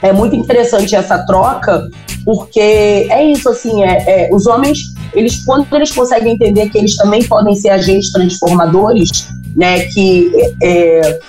é 0.02 0.12
muito 0.12 0.36
interessante 0.36 0.94
essa 0.94 1.24
troca, 1.26 1.88
porque 2.24 2.60
é 3.10 3.24
isso, 3.24 3.48
assim, 3.48 3.82
é, 3.82 4.26
é, 4.26 4.28
os 4.32 4.46
homens, 4.46 4.91
eles, 5.14 5.44
quando 5.44 5.72
eles 5.74 5.92
conseguem 5.92 6.34
entender 6.34 6.68
que 6.68 6.78
eles 6.78 6.96
também 6.96 7.22
podem 7.24 7.54
ser 7.54 7.70
agentes 7.70 8.10
transformadores, 8.10 9.28
né, 9.54 9.84
que 9.86 10.30
é, 10.62 11.20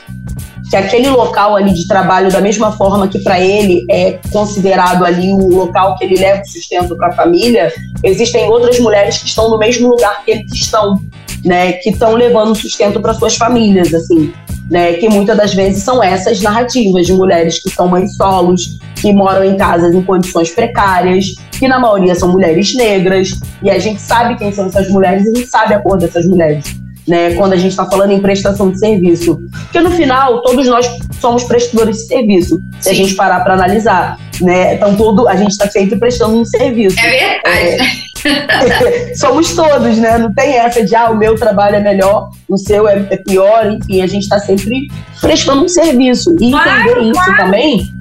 que 0.70 0.78
aquele 0.78 1.10
local 1.10 1.56
ali 1.56 1.72
de 1.72 1.88
trabalho, 1.88 2.32
da 2.32 2.42
mesma 2.42 2.72
forma 2.72 3.08
que 3.08 3.20
para 3.20 3.40
ele 3.40 3.86
é 3.92 4.18
considerado 4.32 5.06
ali 5.06 5.32
o 5.32 5.48
local 5.50 5.96
que 5.96 6.04
ele 6.04 6.16
leva 6.16 6.42
o 6.42 6.46
sustento 6.48 6.96
para 6.96 7.10
a 7.10 7.12
família, 7.12 7.72
existem 8.04 8.46
outras 8.46 8.80
mulheres 8.80 9.20
que 9.20 9.28
estão 9.28 9.52
no 9.52 9.60
mesmo 9.60 9.88
lugar 9.90 10.24
que 10.26 10.32
eles 10.32 10.52
estão, 10.52 11.00
né, 11.46 11.74
que 11.74 11.92
estão 11.92 12.16
levando 12.16 12.56
sustento 12.56 13.00
para 13.00 13.14
suas 13.14 13.36
famílias, 13.36 13.94
assim, 13.94 14.34
né, 14.70 14.94
que 14.94 15.10
muitas 15.10 15.38
das 15.38 15.54
vezes 15.54 15.84
são 15.84 16.04
essas 16.04 16.42
narrativas 16.42 17.06
de 17.06 17.14
mulheres 17.14 17.62
que 17.62 17.70
são 17.70 17.88
mães 17.88 18.16
solos, 18.16 18.80
que 18.96 19.12
moram 19.12 19.44
em 19.44 19.58
casas 19.58 19.94
em 19.94 20.02
condições 20.02 20.52
precárias, 20.52 21.36
que 21.52 21.68
na 21.68 21.80
maioria 21.80 22.16
são 22.16 22.32
mulheres 22.32 22.76
negras, 22.76 23.40
e 23.62 23.70
a 23.70 23.80
gente 23.80 24.02
sabe 24.02 24.38
quem 24.38 24.52
são 24.52 24.68
essas 24.68 24.90
mulheres 24.90 25.26
e 25.26 25.30
a 25.30 25.36
gente 25.36 25.48
sabe 25.48 25.74
a 25.74 25.80
cor 25.80 25.98
dessas 25.98 26.26
mulheres 26.26 26.84
né, 27.08 27.34
quando 27.36 27.54
a 27.54 27.58
gente 27.58 27.72
está 27.72 27.86
falando 27.86 28.12
em 28.12 28.22
prestação 28.22 28.72
de 28.72 28.80
serviço. 28.80 29.40
Porque 29.64 29.80
no 29.80 29.92
final, 29.92 30.42
todos 30.42 30.68
nós 30.68 30.90
somos 31.20 31.44
prestadores 31.44 31.98
de 31.98 32.08
serviço, 32.08 32.62
se 32.80 32.90
a 32.90 32.94
gente 32.94 33.16
parar 33.16 33.42
para 33.42 33.54
analisar. 33.54 34.18
Né? 34.42 34.76
Então, 34.76 34.96
todo, 34.96 35.28
a 35.28 35.36
gente 35.36 35.52
está 35.52 35.70
sempre 35.70 35.98
prestando 35.98 36.36
um 36.36 36.46
serviço. 36.46 36.98
É 37.00 37.10
verdade. 37.10 37.58
É, 37.58 38.13
somos 39.16 39.56
todos, 39.56 39.98
né? 39.98 40.18
Não 40.18 40.34
tem 40.34 40.58
essa 40.58 40.84
de, 40.84 40.96
ah, 40.96 41.10
o 41.10 41.18
meu 41.18 41.36
trabalho 41.36 41.76
é 41.76 41.80
melhor, 41.80 42.30
o 42.48 42.58
seu 42.58 42.88
é, 42.88 43.08
é 43.10 43.18
pior, 43.18 43.72
enfim, 43.72 44.02
a 44.02 44.08
gente 44.08 44.24
está 44.24 44.40
sempre 44.40 44.88
prestando 45.22 45.64
um 45.64 45.68
serviço. 45.68 46.36
E 46.40 46.52
claro, 46.52 46.90
entender 46.90 47.02
isso 47.02 47.24
claro. 47.24 47.38
também 47.38 47.94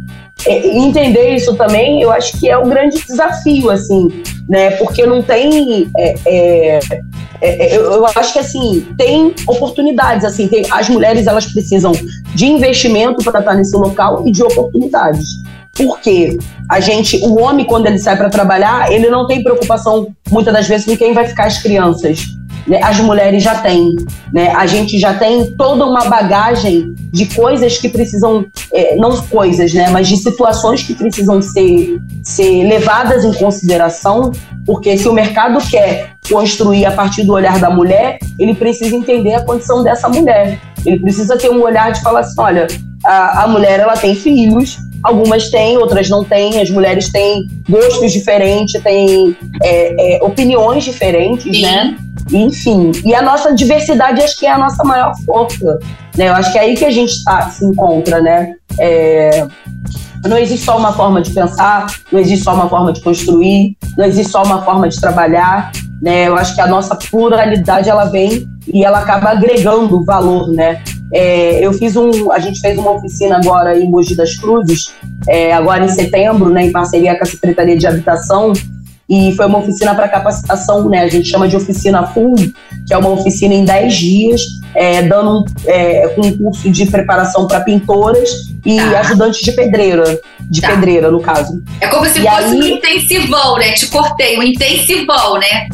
é, 0.47 0.77
entender 0.77 1.35
isso 1.35 1.55
também, 1.55 2.03
eu 2.03 2.11
acho 2.11 2.39
que 2.39 2.49
é 2.49 2.57
o 2.57 2.65
grande 2.65 3.01
desafio, 3.07 3.71
assim, 3.71 4.09
né? 4.49 4.73
Porque 4.73 5.07
não 5.07 5.23
tem. 5.23 5.89
É, 5.97 6.15
é, 6.27 6.81
é, 7.41 7.77
eu, 7.77 7.93
eu, 7.93 8.07
acho 8.07 8.33
que 8.33 8.39
assim 8.39 8.87
tem 8.97 9.35
oportunidades, 9.47 10.25
assim, 10.25 10.49
tem, 10.49 10.65
as 10.71 10.89
mulheres 10.89 11.27
elas 11.27 11.47
precisam 11.47 11.93
de 12.35 12.47
investimento 12.47 13.23
para 13.23 13.41
estar 13.41 13.55
nesse 13.55 13.77
local 13.77 14.27
e 14.27 14.33
de 14.33 14.43
oportunidades. 14.43 15.43
Porque 15.77 16.37
a 16.71 16.81
gente, 16.81 17.17
o 17.25 17.41
homem 17.41 17.65
quando 17.65 17.87
ele 17.87 17.99
sai 17.99 18.17
para 18.17 18.29
trabalhar, 18.29 18.93
ele 18.93 19.09
não 19.09 19.27
tem 19.27 19.43
preocupação 19.43 20.09
muitas 20.31 20.53
das 20.53 20.69
vezes 20.69 20.87
com 20.87 20.97
quem 20.97 21.15
vai 21.15 21.27
ficar 21.27 21.45
as 21.45 21.59
crianças 21.63 22.21
né, 22.67 22.81
as 22.83 22.99
mulheres 23.01 23.43
já 23.43 23.57
têm. 23.57 23.97
Né? 24.33 24.51
A 24.51 24.67
gente 24.67 24.99
já 24.99 25.15
tem 25.15 25.53
toda 25.57 25.85
uma 25.85 26.05
bagagem 26.05 26.95
de 27.13 27.27
coisas 27.27 27.79
que 27.79 27.89
precisam, 27.89 28.45
é, 28.73 28.97
não 28.97 29.21
coisas, 29.23 29.73
né, 29.73 29.91
mas 29.91 30.09
de 30.09 30.17
situações 30.17 30.83
que 30.83 30.95
precisam 30.95 31.41
ser, 31.43 31.99
ser 32.23 32.65
levadas 32.65 33.25
em 33.25 33.33
consideração, 33.33 34.33
porque 34.65 34.97
se 34.97 35.09
o 35.09 35.13
mercado 35.13 35.59
quer 35.69 36.13
construir 36.31 36.87
a 36.87 36.93
partir 36.93 37.25
do 37.25 37.33
olhar 37.33 37.59
da 37.59 37.71
mulher, 37.71 38.19
ele 38.39 38.55
precisa 38.55 38.95
entender 38.95 39.35
a 39.35 39.45
condição 39.45 39.83
dessa 39.83 40.09
mulher. 40.09 40.59
Ele 40.85 40.99
precisa 40.99 41.37
ter 41.37 41.51
um 41.51 41.63
olhar 41.63 41.93
de 41.93 42.01
falar 42.01 42.21
assim, 42.21 42.41
olha, 42.41 42.67
a, 43.05 43.45
a 43.45 43.47
mulher 43.49 43.81
ela 43.81 43.97
tem 43.97 44.15
filhos, 44.15 44.79
algumas 45.03 45.51
têm, 45.51 45.77
outras 45.79 46.09
não 46.09 46.25
têm. 46.25 46.61
As 46.61 46.71
mulheres 46.71 47.11
têm 47.11 47.47
gostos 47.69 48.13
diferentes, 48.13 48.81
têm 48.83 49.37
é, 49.63 50.17
é, 50.17 50.23
opiniões 50.23 50.85
diferentes, 50.85 51.57
Sim. 51.57 51.63
né? 51.63 51.97
Enfim, 52.33 52.93
e 53.05 53.15
a 53.15 53.21
nossa 53.21 53.55
diversidade 53.55 54.23
acho 54.23 54.39
que 54.39 54.47
é 54.47 54.53
a 54.53 54.59
nossa 54.59 54.83
maior 54.85 55.13
força, 55.27 55.79
né? 56.17 56.29
Eu 56.29 56.35
acho 56.35 56.53
que 56.53 56.59
é 56.59 56.63
aí 56.63 56.77
que 56.77 56.85
a 56.85 56.91
gente 56.91 57.23
tá, 57.25 57.51
se 57.51 57.65
encontra, 57.65 58.21
né? 58.21 58.55
É, 58.79 59.47
não 60.25 60.39
existe 60.39 60.65
só 60.65 60.79
uma 60.79 60.93
forma 60.93 61.21
de 61.21 61.31
pensar, 61.33 61.87
não 62.11 62.21
existe 62.21 62.45
só 62.45 62.55
uma 62.55 62.69
forma 62.69 62.93
de 62.93 63.01
construir, 63.01 63.77
não 63.97 64.05
existe 64.05 64.31
só 64.31 64.45
uma 64.45 64.63
forma 64.63 64.89
de 64.89 65.01
trabalhar, 65.01 65.73
né? 66.01 66.29
Eu 66.29 66.37
acho 66.37 66.55
que 66.55 66.61
a 66.61 66.67
nossa 66.67 66.95
pluralidade 66.95 67.91
ela 67.91 68.05
vem 68.05 68.47
e 68.73 68.85
ela 68.85 69.01
acaba 69.01 69.31
agregando 69.31 70.05
valor, 70.05 70.49
né? 70.53 70.83
É, 71.13 71.65
eu 71.65 71.73
fiz 71.73 71.97
um, 71.97 72.33
a 72.33 72.39
gente 72.39 72.61
fez 72.61 72.79
uma 72.79 72.93
oficina 72.93 73.37
agora 73.37 73.79
em 73.79 73.89
Mogi 73.89 74.15
das 74.15 74.35
Cruzes, 74.37 74.93
é, 75.29 75.53
agora 75.53 75.85
em 75.85 75.89
setembro, 75.89 76.49
né, 76.49 76.65
em 76.67 76.73
parceria 76.73 77.17
com 77.17 77.25
a 77.25 77.27
Secretaria 77.27 77.77
de 77.77 77.87
Habitação, 77.87 78.53
e 79.09 79.35
foi 79.37 79.45
uma 79.45 79.59
oficina 79.59 79.95
para 79.95 80.09
capacitação, 80.09 80.89
né? 80.89 81.01
A 81.01 81.09
gente 81.09 81.29
chama 81.29 81.47
de 81.47 81.55
oficina 81.55 82.07
full, 82.07 82.35
que 82.87 82.95
é 82.95 82.97
uma 82.97 83.11
oficina 83.11 83.53
em 83.53 83.63
10 83.63 83.95
dias, 83.95 84.41
é, 84.75 85.03
dando 85.03 85.45
é, 85.67 86.15
um 86.17 86.35
curso 86.39 86.71
de 86.71 86.87
preparação 86.87 87.47
para 87.47 87.61
pintoras 87.61 88.31
e 88.65 88.77
tá. 88.77 89.01
ajudantes 89.01 89.41
de 89.41 89.53
pedreira, 89.53 90.19
de 90.41 90.63
tá. 90.63 90.69
pedreira, 90.69 91.11
no 91.11 91.21
caso. 91.21 91.63
É 91.81 91.89
como 91.89 92.07
se 92.07 92.21
e 92.21 92.23
fosse 92.23 92.45
aí... 92.45 92.59
um 92.59 92.63
intensivão, 92.63 93.59
né? 93.59 93.73
Te 93.73 93.87
cortei, 93.89 94.39
um 94.39 94.43
intensivão, 94.43 95.35
né? 95.39 95.69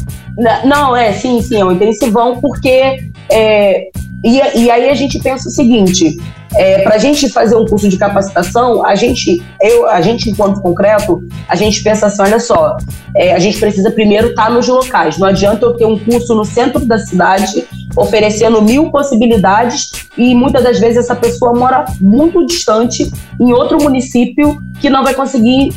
Não, 0.65 0.95
é, 0.95 1.13
sim, 1.13 1.41
sim, 1.41 1.61
é 1.61 1.65
um 1.65 1.71
intensivão, 1.71 2.41
porque 2.41 3.09
é, 3.31 3.89
e, 4.23 4.63
e 4.63 4.71
aí 4.71 4.89
a 4.89 4.93
gente 4.93 5.19
pensa 5.19 5.47
o 5.47 5.51
seguinte: 5.51 6.17
é, 6.55 6.81
para 6.81 6.95
a 6.95 6.97
gente 6.97 7.29
fazer 7.29 7.55
um 7.55 7.65
curso 7.65 7.87
de 7.87 7.97
capacitação, 7.97 8.85
a 8.85 8.95
gente, 8.95 9.41
eu, 9.61 9.87
a 9.87 10.01
gente 10.01 10.29
enquanto 10.29 10.61
concreto, 10.61 11.21
a 11.47 11.55
gente 11.55 11.81
pensa 11.83 12.07
assim, 12.07 12.21
olha 12.21 12.39
só, 12.39 12.77
é, 13.15 13.33
a 13.33 13.39
gente 13.39 13.59
precisa 13.59 13.91
primeiro 13.91 14.29
estar 14.29 14.47
tá 14.47 14.49
nos 14.49 14.67
locais. 14.67 15.17
Não 15.17 15.27
adianta 15.27 15.65
eu 15.65 15.73
ter 15.75 15.85
um 15.85 15.97
curso 15.97 16.35
no 16.35 16.43
centro 16.43 16.85
da 16.85 16.97
cidade 16.97 17.65
oferecendo 17.95 18.61
mil 18.61 18.91
possibilidades 18.91 19.91
e 20.17 20.35
muitas 20.35 20.63
das 20.63 20.79
vezes 20.79 20.97
essa 20.97 21.15
pessoa 21.15 21.53
mora 21.53 21.85
muito 21.99 22.45
distante 22.45 23.11
em 23.39 23.53
outro 23.53 23.81
município 23.81 24.61
que 24.79 24.89
não 24.89 25.03
vai 25.03 25.13
conseguir 25.13 25.71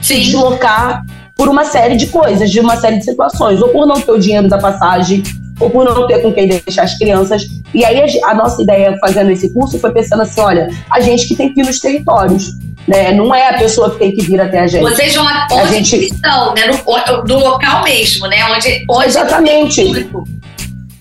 Sim. 0.00 0.16
se 0.16 0.20
deslocar 0.20 1.04
por 1.36 1.48
uma 1.48 1.64
série 1.64 1.96
de 1.96 2.06
coisas, 2.06 2.50
de 2.50 2.60
uma 2.60 2.76
série 2.76 2.98
de 2.98 3.04
situações, 3.04 3.60
ou 3.60 3.68
por 3.68 3.86
não 3.86 4.00
ter 4.00 4.10
o 4.10 4.18
dinheiro 4.18 4.48
da 4.48 4.58
passagem, 4.58 5.22
ou 5.58 5.70
por 5.70 5.84
não 5.84 6.06
ter 6.06 6.20
com 6.20 6.32
quem 6.32 6.48
deixar 6.48 6.82
as 6.82 6.96
crianças. 6.98 7.46
E 7.74 7.84
aí 7.84 8.00
a, 8.00 8.30
a 8.30 8.34
nossa 8.34 8.62
ideia 8.62 8.96
fazendo 9.00 9.30
esse 9.30 9.52
curso 9.52 9.78
foi 9.78 9.92
pensando 9.92 10.22
assim, 10.22 10.40
olha, 10.40 10.68
a 10.90 11.00
gente 11.00 11.26
que 11.26 11.36
tem 11.36 11.52
que 11.52 11.60
ir 11.60 11.64
nos 11.64 11.78
territórios. 11.80 12.52
Né? 12.86 13.12
Não 13.12 13.34
é 13.34 13.48
a 13.48 13.58
pessoa 13.58 13.90
que 13.90 13.98
tem 13.98 14.14
que 14.14 14.22
vir 14.22 14.40
até 14.40 14.60
a 14.60 14.66
gente. 14.66 14.82
Vocês 14.82 15.12
vão 15.14 15.24
onde 15.24 15.54
a 15.54 15.66
gente... 15.66 15.96
estão, 16.04 16.54
né? 16.54 16.62
No, 16.66 17.24
do 17.24 17.38
local 17.38 17.82
mesmo, 17.82 18.28
né? 18.28 18.44
Onde, 18.44 18.84
onde 18.88 19.06
Exatamente. 19.06 20.08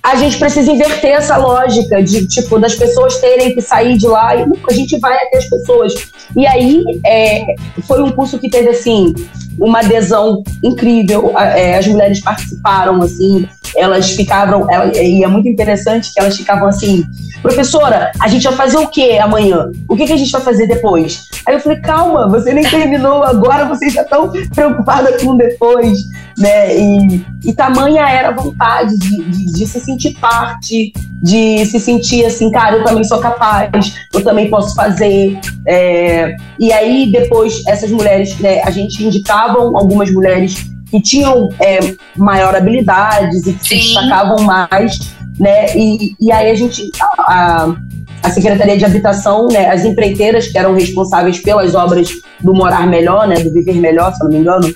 A 0.06 0.16
gente 0.18 0.38
precisa 0.38 0.72
inverter 0.72 1.14
essa 1.14 1.36
lógica 1.36 2.04
de, 2.04 2.28
tipo, 2.28 2.60
das 2.60 2.76
pessoas 2.76 3.18
terem 3.18 3.56
que 3.56 3.62
sair 3.62 3.98
de 3.98 4.08
lá 4.08 4.36
e 4.36 4.46
a 4.70 4.74
gente 4.74 5.00
vai 5.00 5.16
até 5.16 5.40
as 5.40 5.50
pessoas. 5.50 5.96
E 6.36 6.46
aí, 6.46 6.84
é, 7.04 7.56
foi 7.88 8.04
um 8.04 8.12
curso 8.12 8.38
que 8.38 8.48
teve, 8.48 8.70
assim, 8.70 9.16
uma 9.60 9.80
adesão 9.80 10.44
incrível. 10.64 11.34
É, 11.36 11.80
as 11.80 11.88
mulheres 11.88 12.22
participaram, 12.22 13.02
assim, 13.02 13.48
elas 13.76 14.12
ficavam. 14.12 14.70
Ela, 14.70 14.96
e 14.96 15.24
é 15.24 15.28
muito 15.28 15.48
interessante 15.48 16.14
que 16.14 16.20
elas 16.20 16.38
ficavam 16.38 16.68
assim: 16.68 17.04
professora, 17.42 18.12
a 18.20 18.28
gente 18.28 18.44
vai 18.44 18.54
fazer 18.54 18.78
o 18.78 18.88
que 18.88 19.18
amanhã? 19.18 19.72
O 19.88 19.96
que, 19.96 20.06
que 20.06 20.14
a 20.14 20.18
gente 20.18 20.32
vai 20.32 20.42
fazer 20.42 20.68
depois? 20.68 21.28
Aí 21.46 21.56
eu 21.56 21.60
falei: 21.60 21.80
calma, 21.80 22.28
você 22.28 22.54
nem 22.54 22.64
terminou 22.64 23.24
agora, 23.24 23.66
vocês 23.66 23.94
já 23.94 24.02
estão 24.02 24.32
preocupadas 24.54 25.22
com 25.22 25.36
depois. 25.36 26.00
Né? 26.38 26.78
E, 26.78 27.26
e 27.46 27.54
tamanha 27.54 28.08
era 28.10 28.30
a 28.30 28.34
vontade 28.34 28.98
de, 28.98 29.24
de, 29.24 29.46
de 29.54 29.68
se 29.68 29.80
sentir 29.80 29.95
parte, 30.12 30.94
de 31.22 31.66
se 31.66 31.80
sentir 31.80 32.26
assim, 32.26 32.52
cara, 32.52 32.78
eu 32.78 32.84
também 32.84 33.04
sou 33.04 33.20
capaz, 33.20 33.96
eu 34.14 34.24
também 34.24 34.50
posso 34.50 34.76
fazer. 34.76 35.40
É, 35.68 36.36
e 36.60 36.72
aí, 36.72 37.12
depois, 37.12 37.66
essas 37.68 37.90
mulheres, 37.90 38.38
né, 38.40 38.62
a 38.64 38.70
gente 38.70 39.04
indicavam 39.04 39.76
algumas 39.76 40.12
mulheres 40.12 40.70
que 40.92 41.02
tinham 41.02 41.50
é, 41.60 41.80
maior 42.16 42.56
habilidades 42.56 43.48
e 43.48 43.54
que 43.54 43.68
Sim. 43.68 43.82
se 43.82 43.88
destacavam 43.88 44.44
mais, 44.44 45.00
né? 45.40 45.76
E, 45.76 46.16
e 46.20 46.32
aí 46.32 46.52
a 46.52 46.56
gente, 46.56 46.90
a, 47.20 47.74
a 48.22 48.30
Secretaria 48.30 48.78
de 48.78 48.86
Habitação, 48.86 49.48
né, 49.48 49.70
as 49.70 49.84
empreiteiras 49.84 50.48
que 50.48 50.58
eram 50.58 50.74
responsáveis 50.74 51.40
pelas 51.40 51.76
obras 51.76 52.10
do 52.40 52.54
Morar 52.54 52.88
Melhor, 52.88 53.28
né, 53.28 53.36
do 53.36 53.52
Viver 53.52 53.76
Melhor, 53.76 54.14
se 54.14 54.24
não 54.24 54.30
me 54.30 54.38
engano, 54.38 54.74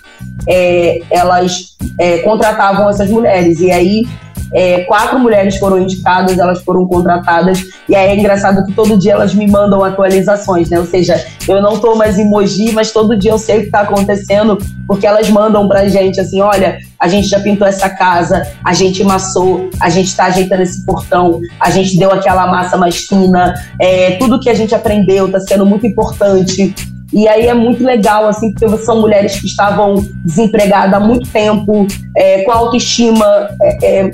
é, 0.47 1.01
elas 1.09 1.77
é, 1.99 2.19
contratavam 2.19 2.89
essas 2.89 3.09
mulheres. 3.09 3.59
E 3.59 3.71
aí 3.71 4.07
é, 4.53 4.81
quatro 4.81 5.19
mulheres 5.19 5.57
foram 5.57 5.79
indicadas, 5.79 6.37
elas 6.37 6.61
foram 6.63 6.87
contratadas, 6.87 7.63
e 7.87 7.95
aí 7.95 8.09
é 8.09 8.15
engraçado 8.15 8.65
que 8.65 8.73
todo 8.73 8.97
dia 8.97 9.13
elas 9.13 9.33
me 9.33 9.47
mandam 9.47 9.83
atualizações, 9.83 10.69
né? 10.69 10.79
Ou 10.79 10.85
seja, 10.85 11.23
eu 11.47 11.61
não 11.61 11.79
tô 11.79 11.95
mais 11.95 12.17
emoji, 12.17 12.71
mas 12.71 12.91
todo 12.91 13.17
dia 13.17 13.31
eu 13.31 13.37
sei 13.37 13.57
o 13.57 13.59
que 13.61 13.65
está 13.67 13.81
acontecendo, 13.81 14.57
porque 14.87 15.05
elas 15.05 15.29
mandam 15.29 15.67
pra 15.67 15.87
gente 15.87 16.19
assim: 16.19 16.41
olha, 16.41 16.79
a 16.99 17.07
gente 17.07 17.27
já 17.27 17.39
pintou 17.39 17.67
essa 17.67 17.89
casa, 17.89 18.45
a 18.63 18.73
gente 18.73 19.03
massou, 19.03 19.69
a 19.79 19.89
gente 19.89 20.07
está 20.07 20.25
ajeitando 20.25 20.63
esse 20.63 20.85
portão, 20.85 21.39
a 21.59 21.69
gente 21.69 21.97
deu 21.97 22.11
aquela 22.11 22.47
massa 22.47 22.77
mais 22.77 22.97
fina, 22.97 23.53
é, 23.79 24.11
tudo 24.11 24.39
que 24.39 24.49
a 24.49 24.53
gente 24.53 24.75
aprendeu 24.75 25.27
está 25.27 25.39
sendo 25.39 25.65
muito 25.65 25.85
importante. 25.85 26.73
E 27.11 27.27
aí 27.27 27.47
é 27.47 27.53
muito 27.53 27.83
legal, 27.83 28.27
assim, 28.27 28.53
porque 28.53 28.77
são 28.77 29.01
mulheres 29.01 29.39
que 29.39 29.47
estavam 29.47 29.95
desempregadas 30.23 30.93
há 30.93 30.99
muito 30.99 31.27
tempo, 31.29 31.87
é, 32.15 32.43
com 32.43 32.51
autoestima 32.51 33.49
é, 33.61 33.99
é, 33.99 34.11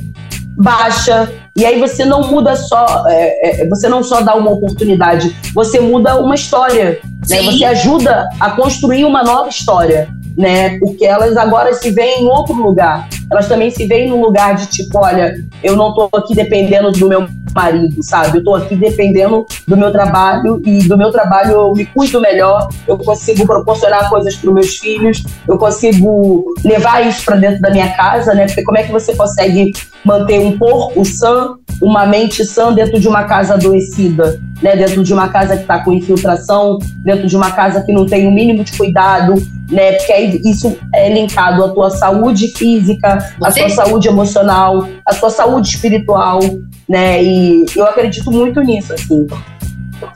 baixa. 0.57 1.31
E 1.55 1.65
aí 1.65 1.79
você 1.79 2.05
não 2.05 2.31
muda 2.31 2.55
só, 2.55 3.05
é, 3.07 3.61
é, 3.61 3.67
você 3.67 3.89
não 3.89 4.03
só 4.03 4.21
dá 4.21 4.35
uma 4.35 4.51
oportunidade, 4.51 5.35
você 5.53 5.79
muda 5.79 6.17
uma 6.17 6.35
história. 6.35 6.99
Né? 7.29 7.43
Você 7.43 7.65
ajuda 7.65 8.29
a 8.39 8.51
construir 8.51 9.03
uma 9.03 9.23
nova 9.23 9.49
história 9.49 10.07
né? 10.37 10.77
Porque 10.79 11.05
elas 11.05 11.37
agora 11.37 11.73
se 11.73 11.89
veem 11.91 12.23
em 12.23 12.27
outro 12.27 12.53
lugar. 12.53 13.07
Elas 13.31 13.47
também 13.47 13.71
se 13.71 13.85
veem 13.85 14.09
no 14.09 14.21
lugar 14.21 14.55
de 14.55 14.67
tipo, 14.67 14.99
olha, 14.99 15.35
eu 15.63 15.75
não 15.75 15.89
estou 15.89 16.09
aqui 16.13 16.35
dependendo 16.35 16.91
do 16.91 17.07
meu 17.07 17.27
marido, 17.55 18.03
sabe? 18.03 18.37
Eu 18.37 18.39
estou 18.39 18.55
aqui 18.55 18.75
dependendo 18.75 19.45
do 19.65 19.77
meu 19.77 19.91
trabalho 19.91 20.61
e 20.65 20.79
do 20.87 20.97
meu 20.97 21.11
trabalho 21.11 21.51
eu 21.51 21.73
me 21.73 21.85
cuido 21.85 22.19
melhor, 22.19 22.67
eu 22.85 22.97
consigo 22.97 23.45
proporcionar 23.45 24.09
coisas 24.09 24.35
para 24.35 24.51
meus 24.51 24.77
filhos, 24.77 25.23
eu 25.47 25.57
consigo 25.57 26.53
levar 26.63 27.07
isso 27.07 27.23
para 27.23 27.37
dentro 27.37 27.61
da 27.61 27.71
minha 27.71 27.95
casa, 27.95 28.33
né? 28.33 28.45
Porque 28.45 28.63
como 28.63 28.77
é 28.77 28.83
que 28.83 28.91
você 28.91 29.15
consegue 29.15 29.71
manter 30.05 30.39
um 30.39 30.57
corpo 30.57 31.03
sã, 31.03 31.55
uma 31.81 32.05
mente 32.05 32.45
sã 32.45 32.71
dentro 32.71 32.99
de 32.99 33.07
uma 33.07 33.23
casa 33.25 33.55
adoecida, 33.55 34.39
né? 34.61 34.75
Dentro 34.75 35.03
de 35.03 35.13
uma 35.13 35.27
casa 35.27 35.55
que 35.55 35.63
está 35.63 35.83
com 35.83 35.91
infiltração, 35.91 36.77
dentro 37.03 37.27
de 37.27 37.35
uma 37.35 37.51
casa 37.51 37.81
que 37.83 37.91
não 37.91 38.05
tem 38.05 38.27
o 38.27 38.31
mínimo 38.31 38.63
de 38.63 38.71
cuidado, 38.77 39.33
né? 39.69 39.93
Porque 39.93 40.13
isso 40.45 40.77
é 40.93 41.11
linkado 41.11 41.63
à 41.63 41.69
tua 41.69 41.89
saúde 41.89 42.49
física, 42.55 43.17
à 43.41 43.51
sua 43.51 43.69
saúde 43.69 44.07
emocional, 44.07 44.87
à 45.05 45.13
sua 45.13 45.29
saúde 45.29 45.69
espiritual, 45.69 46.39
né? 46.87 47.21
E 47.23 47.65
eu 47.75 47.85
acredito 47.85 48.31
muito 48.31 48.61
nisso, 48.61 48.93
assim. 48.93 49.27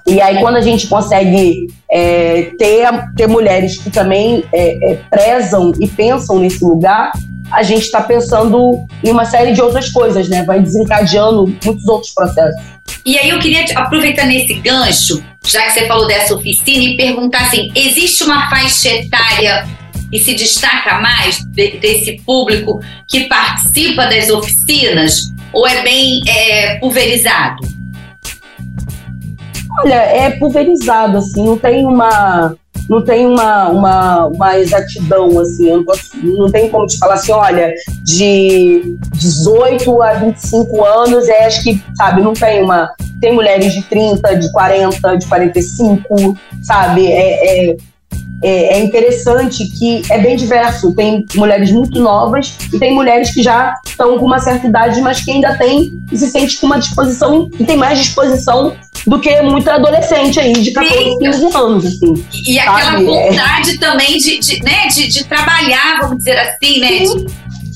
E 0.05 0.22
aí, 0.22 0.39
quando 0.39 0.55
a 0.55 0.62
gente 0.62 0.88
consegue 0.88 1.67
é, 1.89 2.51
ter, 2.58 2.88
ter 3.15 3.27
mulheres 3.27 3.77
que 3.77 3.89
também 3.89 4.43
é, 4.53 4.91
é, 4.91 5.00
prezam 5.10 5.72
e 5.79 5.88
pensam 5.88 6.39
nesse 6.39 6.63
lugar, 6.63 7.12
a 7.51 7.63
gente 7.63 7.84
está 7.84 8.01
pensando 8.01 8.86
em 9.03 9.12
uma 9.12 9.25
série 9.25 9.53
de 9.53 9.62
outras 9.62 9.89
coisas, 9.89 10.29
né? 10.29 10.44
Vai 10.44 10.62
desencadeando 10.62 11.46
muitos 11.63 11.88
outros 11.88 12.13
processos. 12.13 12.62
E 13.06 13.18
aí 13.18 13.29
eu 13.29 13.39
queria 13.39 13.65
aproveitar 13.75 14.25
nesse 14.25 14.53
gancho, 14.56 15.24
já 15.46 15.63
que 15.63 15.72
você 15.72 15.88
falou 15.88 16.08
dessa 16.08 16.36
oficina, 16.36 16.84
e 16.84 16.98
perguntar 16.98 17.41
assim: 17.41 17.72
existe 17.75 18.24
uma 18.24 18.50
faixa 18.50 18.89
etária 18.89 19.68
e 20.12 20.20
se 20.20 20.34
destaca 20.34 21.00
mais 21.00 21.39
de, 21.50 21.77
desse 21.77 22.22
público 22.25 22.79
que 23.08 23.25
participa 23.25 24.06
das 24.06 24.29
oficinas? 24.29 25.34
Ou 25.51 25.68
é 25.68 25.82
bem 25.82 26.22
é, 26.27 26.75
pulverizado? 26.75 27.68
Olha, 29.82 29.94
é 29.94 30.32
pulverizado, 30.32 31.18
assim, 31.18 31.44
não 31.44 31.58
tem 31.58 31.86
uma 31.86 32.56
não 32.89 33.03
tem 33.03 33.27
uma, 33.27 33.69
uma, 33.69 34.25
uma 34.25 34.60
exatidão, 34.60 35.39
assim, 35.39 35.69
não, 35.69 35.86
posso, 35.86 36.10
não 36.24 36.50
tem 36.50 36.69
como 36.69 36.88
te 36.88 36.98
falar 36.98 37.13
assim, 37.13 37.31
olha, 37.31 37.72
de 38.01 38.98
18 39.13 40.01
a 40.01 40.13
25 40.13 40.84
anos, 40.84 41.29
é, 41.29 41.46
acho 41.46 41.63
que, 41.63 41.81
sabe, 41.96 42.24
não 42.24 42.34
tem 42.34 42.63
uma. 42.63 42.89
Tem 43.22 43.31
mulheres 43.34 43.74
de 43.74 43.84
30, 43.84 44.38
de 44.38 44.51
40, 44.51 45.17
de 45.17 45.27
45, 45.27 46.38
sabe? 46.63 47.05
É, 47.05 47.69
é, 47.69 47.77
é, 48.41 48.77
é, 48.77 48.79
interessante 48.79 49.65
que 49.65 50.01
é 50.10 50.17
bem 50.17 50.36
diverso. 50.36 50.96
Tem 50.96 51.25
mulheres 51.36 51.72
muito 51.72 52.00
novas 52.00 52.58
e 52.74 52.79
tem 52.79 52.93
mulheres 52.93 53.31
que 53.34 53.43
já 53.43 53.75
estão 53.86 54.17
com 54.17 54.25
uma 54.25 54.39
certa 54.39 54.65
idade, 54.65 55.01
mas 55.01 55.22
que 55.24 55.31
ainda 55.31 55.58
tem 55.58 56.01
e 56.12 56.17
se 56.17 56.27
sente 56.27 56.58
com 56.58 56.65
uma 56.65 56.79
disposição 56.79 57.50
e 57.60 57.65
tem 57.65 57.75
mais 57.75 58.00
disposição 58.00 58.74
do 59.06 59.20
que 59.20 59.41
muita 59.41 59.75
adolescente 59.75 60.39
aí 60.39 60.53
de 60.53 60.72
14, 60.72 61.18
15 61.20 61.58
anos, 61.58 61.86
assim. 61.86 62.13
E 62.34 62.56
sabe? 62.56 62.70
aquela 62.70 63.00
vontade 63.00 63.72
é. 63.72 63.77
também 63.77 64.18
de, 64.18 64.39
de, 64.39 64.63
né, 64.63 64.88
de, 64.88 65.08
de, 65.08 65.24
trabalhar, 65.25 66.00
vamos 66.01 66.18
dizer 66.20 66.38
assim, 66.39 66.79
né? 66.79 67.06
Sim. 67.06 67.25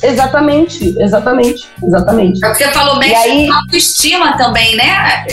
Exatamente, 0.04 0.96
exatamente, 1.00 1.66
exatamente. 1.82 2.44
É 2.44 2.50
o 2.50 2.52
que 2.52 2.58
você 2.58 2.72
falou, 2.72 3.00
mexe 3.00 3.16
aí, 3.16 3.48
autoestima 3.48 4.38
também, 4.38 4.76
né? 4.76 5.26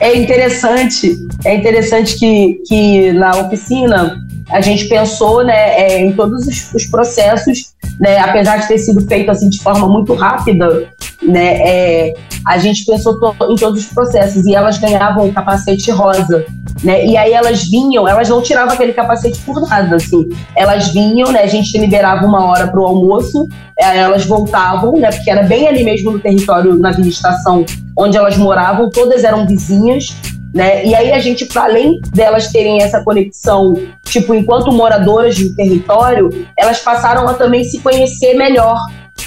É, 0.00 0.08
é 0.08 0.16
interessante, 0.16 1.18
é 1.44 1.54
interessante 1.54 2.16
que, 2.18 2.62
que 2.66 3.12
na 3.12 3.36
oficina 3.36 4.18
a 4.50 4.60
gente 4.60 4.88
pensou 4.88 5.44
né, 5.44 5.80
é, 5.80 6.00
em 6.00 6.12
todos 6.12 6.46
os, 6.46 6.74
os, 6.74 6.86
processos, 6.86 7.74
né, 7.98 8.18
apesar 8.18 8.58
de 8.58 8.68
ter 8.68 8.78
sido 8.78 9.00
feito 9.06 9.30
assim 9.30 9.48
de 9.48 9.60
forma 9.60 9.88
muito 9.88 10.14
rápida, 10.14 10.88
né, 11.22 11.56
é, 11.62 12.14
a 12.46 12.58
gente 12.58 12.84
pensou 12.84 13.18
to 13.18 13.34
em 13.50 13.56
todos 13.56 13.80
os 13.80 13.92
processos 13.92 14.44
e 14.44 14.54
elas 14.54 14.78
ganhavam 14.78 15.28
o 15.28 15.32
capacete 15.32 15.90
rosa. 15.90 16.44
Né, 16.82 17.06
e 17.06 17.16
aí 17.16 17.32
elas 17.32 17.64
vinham, 17.64 18.06
elas 18.06 18.28
não 18.28 18.42
tiravam 18.42 18.74
aquele 18.74 18.92
capacete 18.92 19.40
por 19.40 19.60
nada, 19.62 19.96
assim. 19.96 20.28
Elas 20.54 20.88
vinham, 20.88 21.32
né, 21.32 21.42
a 21.42 21.46
gente 21.46 21.78
liberava 21.78 22.26
uma 22.26 22.44
hora 22.44 22.68
para 22.68 22.80
o 22.80 22.84
almoço, 22.84 23.48
elas 23.78 24.26
voltavam, 24.26 24.92
né, 24.98 25.10
porque 25.10 25.30
era 25.30 25.44
bem 25.44 25.66
ali 25.66 25.82
mesmo 25.82 26.10
no 26.12 26.18
território, 26.18 26.76
na 26.76 26.90
Vila 26.90 27.08
Estação, 27.08 27.64
onde 27.96 28.16
elas 28.18 28.36
moravam, 28.36 28.90
todas 28.90 29.24
eram 29.24 29.46
vizinhas, 29.46 30.14
né? 30.54 30.86
E 30.86 30.94
aí 30.94 31.12
a 31.12 31.18
gente, 31.18 31.44
para 31.46 31.64
além 31.64 32.00
delas 32.12 32.52
terem 32.52 32.80
essa 32.80 33.02
conexão, 33.02 33.74
tipo, 34.04 34.32
enquanto 34.32 34.70
moradoras 34.70 35.34
de 35.34 35.54
território, 35.56 36.46
elas 36.56 36.78
passaram 36.78 37.28
a 37.28 37.34
também 37.34 37.64
se 37.64 37.80
conhecer 37.80 38.34
melhor, 38.34 38.78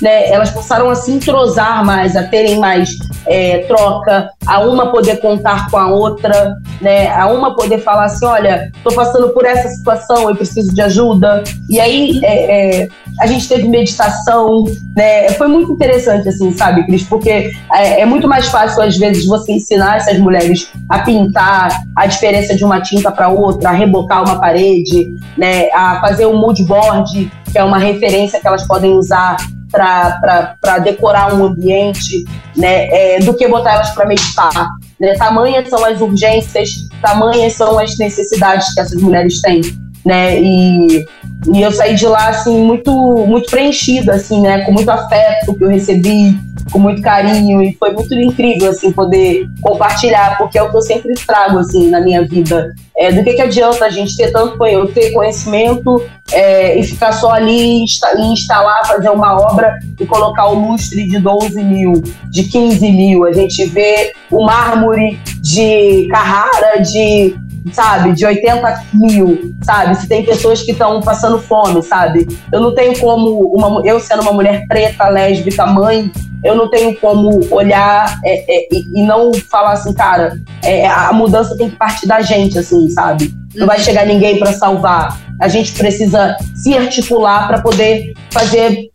né, 0.02 0.30
elas 0.32 0.50
passaram 0.52 0.89
a 0.89 0.95
se 0.95 1.12
entrosar 1.12 1.84
mais, 1.86 2.15
a 2.15 2.23
terem 2.23 2.60
mais 2.60 2.89
é, 3.26 3.60
troca, 3.67 4.30
a 4.45 4.60
uma 4.62 4.91
poder 4.91 5.17
contar 5.17 5.69
com 5.69 5.78
a 5.78 5.88
outra, 5.88 6.56
né, 6.82 7.10
a 7.10 7.28
uma 7.28 7.56
poder 7.56 7.80
falar 7.80 8.06
assim, 8.06 8.26
olha, 8.26 8.71
estou 8.76 8.93
passando 8.93 9.30
por 9.30 9.45
essa 9.45 9.67
situação, 9.69 10.30
eu 10.30 10.36
preciso 10.36 10.73
de 10.73 10.82
ajuda. 10.82 11.43
E 11.69 11.80
aí 11.80 12.19
é, 12.23 12.84
é, 12.84 12.89
a 13.19 13.28
gente 13.28 13.47
teve 13.47 13.67
meditação, 13.67 14.65
né, 14.95 15.30
foi 15.32 15.47
muito 15.47 15.71
interessante, 15.71 16.30
assim, 16.30 16.52
sabe, 16.54 16.86
Cris, 16.86 17.04
porque 17.04 17.52
é, 17.73 18.02
é 18.02 18.06
muito 18.06 18.28
mais 18.28 18.47
fácil 18.47 18.84
às 18.84 18.97
vezes 18.97 19.26
você 19.26 19.54
ensinar 19.54 19.97
essas 19.97 20.19
mulheres 20.19 20.69
a 20.89 21.00
pintar 21.00 21.84
a 21.95 22.06
diferença 22.06 22.56
de 22.56 22.63
uma 22.63 22.82
tinta 22.82 23.12
para 23.12 23.30
outra, 23.30 23.69
a 23.69 23.73
rebocar 23.73 24.23
uma 24.23 24.39
parede, 24.39 25.15
né, 25.38 25.69
a 25.71 26.00
fazer 26.00 26.28
um 26.28 26.38
mood 26.38 26.63
board, 26.63 27.32
que 27.52 27.58
é 27.58 27.63
uma 27.63 27.78
referência 27.78 28.39
que 28.39 28.47
elas 28.47 28.65
podem 28.67 28.93
usar 28.93 29.38
para 29.71 30.80
decorar 30.80 31.34
um 31.34 31.45
ambiente, 31.45 32.23
né, 32.56 32.88
é, 32.88 33.19
do 33.19 33.34
que 33.34 33.47
botar 33.47 33.73
elas 33.73 33.89
para 33.91 34.06
meditar. 34.06 34.69
Né? 34.99 35.13
Tamanhas 35.15 35.69
são 35.69 35.84
as 35.84 36.01
urgências, 36.01 36.88
tamanhas 37.01 37.53
são 37.53 37.77
as 37.77 37.97
necessidades 37.97 38.73
que 38.73 38.80
essas 38.80 39.01
mulheres 39.01 39.41
têm. 39.41 39.62
Né? 40.06 40.39
E, 40.39 41.06
e 41.53 41.62
eu 41.62 41.71
saí 41.71 41.95
de 41.95 42.08
lá 42.08 42.30
assim 42.30 42.58
muito 42.62 42.91
muito 43.27 43.49
preenchida 43.49 44.13
assim, 44.13 44.41
né, 44.41 44.62
com 44.62 44.71
muito 44.71 44.89
afeto 44.89 45.53
que 45.53 45.63
eu 45.63 45.67
recebi, 45.67 46.39
com 46.71 46.80
muito 46.80 47.01
carinho 47.01 47.62
e 47.62 47.73
foi 47.73 47.91
muito 47.91 48.13
incrível 48.13 48.71
assim 48.71 48.91
poder 48.91 49.47
compartilhar, 49.62 50.38
porque 50.38 50.58
é 50.58 50.63
o 50.63 50.69
que 50.69 50.77
eu 50.77 50.82
sempre 50.82 51.13
trago 51.25 51.60
assim 51.60 51.89
na 51.89 52.01
minha 52.01 52.25
vida. 52.25 52.73
É, 52.95 53.12
do 53.12 53.23
que, 53.23 53.34
que 53.34 53.41
adianta 53.41 53.86
a 53.86 53.89
gente 53.89 54.17
ter 54.17 54.32
tanto 54.32 54.65
eu 54.65 54.88
ter 54.88 55.12
conhecimento 55.12 56.03
é, 56.32 56.77
e 56.77 56.84
ficar 56.84 57.12
só 57.12 57.32
ali 57.32 57.84
e 57.84 58.23
instalar, 58.34 58.88
fazer 58.88 59.10
uma 59.10 59.39
obra 59.39 59.77
e 59.99 60.06
colocar 60.06 60.47
o 60.47 60.71
lustre 60.71 61.08
de 61.08 61.19
12 61.19 61.63
mil, 61.63 61.93
de 62.30 62.43
15 62.43 62.91
mil. 62.91 63.25
A 63.25 63.34
gente 63.34 63.65
vê 63.65 64.13
o 64.32 64.43
mármore 64.45 65.19
de 65.41 66.08
Carrara 66.10 66.82
de 66.82 67.36
sabe, 67.72 68.13
de 68.13 68.26
80 68.26 68.84
mil, 68.93 69.56
sabe? 69.63 69.96
Se 69.96 70.08
tem 70.08 70.26
pessoas 70.26 70.62
que 70.62 70.72
estão 70.72 71.02
passando 71.02 71.39
fome, 71.39 71.82
sabe? 71.84 72.28
Eu 72.52 72.62
não 72.62 72.74
tenho 72.74 72.98
como, 73.00 73.52
uma, 73.54 73.86
eu 73.86 74.00
sendo 74.00 74.22
uma 74.22 74.34
mulher 74.34 74.65
preta, 74.67 75.08
lésbica, 75.08 75.65
mãe, 75.65 76.12
eu 76.43 76.56
não 76.56 76.70
tenho 76.70 76.96
como 77.00 77.39
olhar 77.52 78.20
é, 78.24 78.46
é, 78.48 78.67
e, 78.72 79.04
não 79.04 79.34
falar 79.34 79.74
assim, 79.74 79.93
cara, 79.93 80.39
é, 80.63 80.88
a 80.88 81.12
mudança 81.12 81.58
tem 81.58 81.70
que 81.70 81.76
partir 81.76 82.08
da 82.08 82.22
gente, 82.22 82.58
assim, 82.58 82.89
sabe? 82.89 83.34
Não 83.56 83.65
vai 83.65 83.80
chegar 83.80 84.06
ninguém 84.06 84.39
para 84.39 84.54
salvar. 84.54 85.20
A 85.41 85.48
gente 85.48 85.74
precisa 85.74 86.36
se 86.56 86.76
articular 86.78 87.48
para 87.48 87.62
poder 87.62 88.13
fazer 88.32 88.89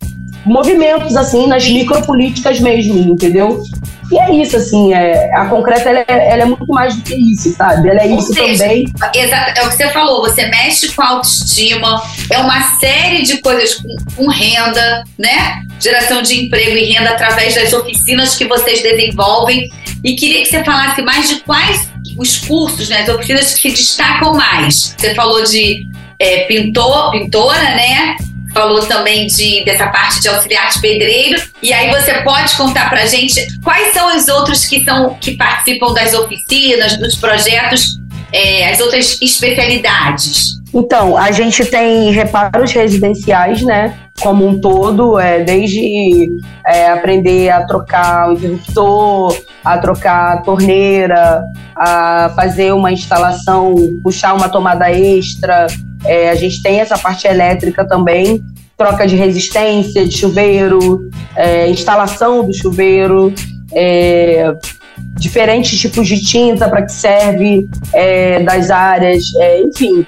movimentos 0.45 1.15
assim 1.15 1.47
nas 1.47 1.67
micropolíticas 1.67 2.59
mesmo, 2.59 2.97
entendeu? 2.99 3.63
E 4.11 4.19
é 4.19 4.35
isso, 4.35 4.57
assim, 4.57 4.93
é, 4.93 5.33
a 5.33 5.45
concreta 5.45 5.89
ela 5.89 5.99
é, 5.99 6.33
ela 6.33 6.43
é, 6.43 6.45
muito 6.45 6.67
mais 6.67 6.95
do 6.95 7.01
que 7.01 7.15
isso, 7.15 7.51
sabe? 7.53 7.89
Ela 7.89 8.01
é 8.01 8.07
Ou 8.07 8.19
isso 8.19 8.33
seja, 8.33 8.63
também. 8.63 8.85
Exato, 9.15 9.59
é 9.59 9.63
o 9.65 9.69
que 9.69 9.75
você 9.75 9.89
falou, 9.89 10.21
você 10.21 10.45
mexe 10.47 10.91
com 10.91 11.01
a 11.01 11.07
autoestima, 11.09 12.03
é 12.29 12.37
uma 12.37 12.61
série 12.79 13.23
de 13.23 13.37
coisas 13.41 13.75
com, 13.75 13.95
com 14.15 14.27
renda, 14.27 15.03
né? 15.17 15.63
Geração 15.79 16.21
de 16.21 16.45
emprego 16.45 16.77
e 16.77 16.93
renda 16.93 17.09
através 17.09 17.55
das 17.55 17.73
oficinas 17.73 18.35
que 18.35 18.45
vocês 18.45 18.83
desenvolvem. 18.83 19.67
E 20.03 20.15
queria 20.15 20.41
que 20.41 20.49
você 20.49 20.63
falasse 20.63 21.01
mais 21.01 21.29
de 21.29 21.39
quais 21.41 21.89
os 22.17 22.37
cursos, 22.39 22.89
né, 22.89 23.01
as 23.01 23.09
oficinas 23.09 23.53
que 23.53 23.61
se 23.61 23.69
destacam 23.69 24.33
mais. 24.33 24.93
Você 24.97 25.15
falou 25.15 25.43
de 25.43 25.87
é, 26.19 26.41
pintor, 26.41 27.09
pintora, 27.11 27.61
né? 27.61 28.15
Falou 28.53 28.85
também 28.85 29.27
de, 29.27 29.63
dessa 29.65 29.87
parte 29.87 30.21
de 30.21 30.27
auxiliar 30.29 30.69
de 30.69 30.79
pedreiro. 30.79 31.41
E 31.61 31.73
aí 31.73 31.89
você 31.89 32.13
pode 32.21 32.55
contar 32.55 32.89
pra 32.89 33.05
gente 33.05 33.45
quais 33.63 33.93
são 33.93 34.15
os 34.15 34.27
outros 34.27 34.65
que, 34.65 34.83
são, 34.85 35.15
que 35.15 35.35
participam 35.35 35.93
das 35.93 36.13
oficinas, 36.13 36.97
dos 36.97 37.15
projetos, 37.15 37.99
é, 38.31 38.69
as 38.71 38.79
outras 38.79 39.21
especialidades. 39.21 40.53
Então, 40.73 41.15
a 41.15 41.31
gente 41.31 41.63
tem 41.65 42.11
reparos 42.11 42.71
residenciais, 42.71 43.61
né? 43.61 43.95
Como 44.19 44.47
um 44.47 44.59
todo, 44.59 45.19
é, 45.19 45.43
desde 45.43 46.31
é, 46.65 46.89
aprender 46.89 47.51
a 47.51 47.63
trocar 47.65 48.29
o 48.29 48.33
interruptor, 48.33 49.37
a 49.63 49.77
trocar 49.77 50.33
a 50.33 50.37
torneira, 50.37 51.43
a 51.75 52.31
fazer 52.35 52.73
uma 52.73 52.91
instalação, 52.91 53.75
puxar 54.01 54.33
uma 54.33 54.49
tomada 54.49 54.91
extra. 54.91 55.67
É, 56.05 56.29
a 56.29 56.35
gente 56.35 56.61
tem 56.61 56.79
essa 56.79 56.97
parte 56.97 57.27
elétrica 57.27 57.85
também, 57.85 58.41
troca 58.77 59.07
de 59.07 59.15
resistência 59.15 60.05
de 60.07 60.17
chuveiro, 60.17 61.09
é, 61.35 61.69
instalação 61.69 62.45
do 62.45 62.53
chuveiro, 62.53 63.33
é, 63.73 64.53
diferentes 65.17 65.79
tipos 65.79 66.07
de 66.07 66.21
tinta 66.21 66.67
para 66.69 66.83
que 66.83 66.91
serve 66.91 67.67
é, 67.93 68.41
das 68.41 68.69
áreas, 68.69 69.23
é, 69.39 69.61
enfim. 69.61 70.05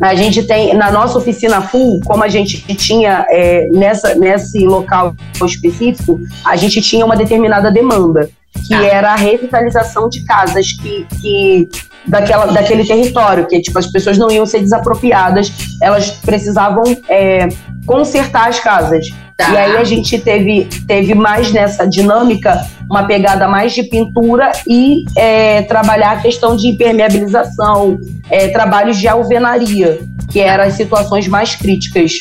A 0.00 0.14
gente 0.14 0.42
tem, 0.44 0.74
na 0.74 0.90
nossa 0.90 1.18
oficina 1.18 1.60
full, 1.60 2.00
como 2.06 2.24
a 2.24 2.28
gente 2.28 2.62
tinha 2.74 3.26
é, 3.28 3.68
nessa, 3.70 4.14
nesse 4.14 4.64
local 4.64 5.14
específico, 5.44 6.18
a 6.44 6.56
gente 6.56 6.80
tinha 6.80 7.04
uma 7.04 7.16
determinada 7.16 7.70
demanda, 7.70 8.30
que 8.66 8.72
ah. 8.72 8.82
era 8.82 9.12
a 9.12 9.16
revitalização 9.16 10.08
de 10.08 10.24
casas 10.24 10.72
que, 10.72 11.06
que 11.20 11.68
daquela, 12.06 12.46
daquele 12.46 12.84
território, 12.84 13.46
que 13.46 13.60
tipo, 13.60 13.78
as 13.78 13.86
pessoas 13.86 14.18
não 14.18 14.30
iam 14.30 14.46
ser 14.46 14.60
desapropriadas, 14.60 15.52
elas 15.82 16.10
precisavam 16.10 16.84
é, 17.08 17.48
consertar 17.86 18.48
as 18.48 18.60
casas. 18.60 19.06
Tá. 19.36 19.50
E 19.50 19.56
aí 19.56 19.76
a 19.76 19.84
gente 19.84 20.18
teve, 20.18 20.68
teve 20.86 21.14
mais 21.14 21.50
nessa 21.52 21.86
dinâmica 21.86 22.60
uma 22.90 23.04
pegada 23.04 23.48
mais 23.48 23.72
de 23.72 23.84
pintura 23.84 24.52
e 24.66 25.04
é, 25.16 25.62
trabalhar 25.62 26.12
a 26.12 26.16
questão 26.16 26.56
de 26.56 26.68
impermeabilização, 26.68 27.98
é, 28.28 28.48
trabalhos 28.48 28.98
de 28.98 29.08
alvenaria, 29.08 30.00
que 30.30 30.40
eram 30.40 30.64
as 30.64 30.74
situações 30.74 31.26
mais 31.26 31.54
críticas. 31.54 32.20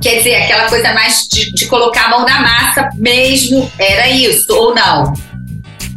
Quer 0.00 0.18
dizer, 0.18 0.36
aquela 0.36 0.68
coisa 0.68 0.92
mais 0.94 1.26
de, 1.30 1.52
de 1.52 1.66
colocar 1.66 2.06
a 2.06 2.10
mão 2.10 2.24
na 2.24 2.40
massa 2.40 2.88
mesmo, 2.96 3.70
era 3.78 4.08
isso, 4.08 4.54
ou 4.54 4.74
não? 4.74 5.12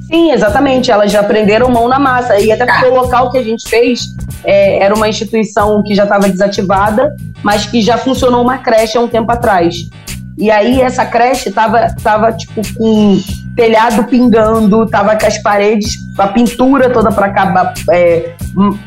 Sim, 0.10 0.32
exatamente. 0.32 0.90
Elas 0.90 1.12
já 1.12 1.20
aprenderam 1.20 1.70
mão 1.70 1.88
na 1.88 2.00
massa. 2.00 2.40
E 2.40 2.52
até 2.52 2.66
porque 2.66 2.86
o 2.86 2.96
local 2.96 3.30
que 3.32 3.38
a 3.38 3.44
gente 3.44 3.70
fez 3.70 4.16
é, 4.44 4.84
era 4.84 4.96
uma 4.96 5.08
instituição 5.08 5.84
que 5.84 5.94
já 5.94 6.04
estava 6.04 6.28
desativada, 6.28 7.16
mas 7.44 7.68
que 7.68 7.80
já 7.82 7.96
funcionou 7.96 8.42
uma 8.42 8.58
creche 8.58 8.98
há 8.98 9.02
um 9.02 9.08
tempo 9.08 9.32
atrás. 9.32 9.88
E 10.36 10.50
aí 10.50 10.82
essa 10.82 11.06
creche 11.06 11.52
tava, 11.52 11.94
tava 12.02 12.32
tipo 12.32 12.62
com 12.76 13.20
telhado 13.56 14.06
pingando, 14.06 14.88
tava 14.88 15.16
com 15.16 15.26
as 15.28 15.38
paredes, 15.40 15.96
a 16.18 16.28
pintura 16.28 16.90
toda 16.90 17.12
para 17.12 17.26
acabar, 17.26 17.74
é, 17.92 18.34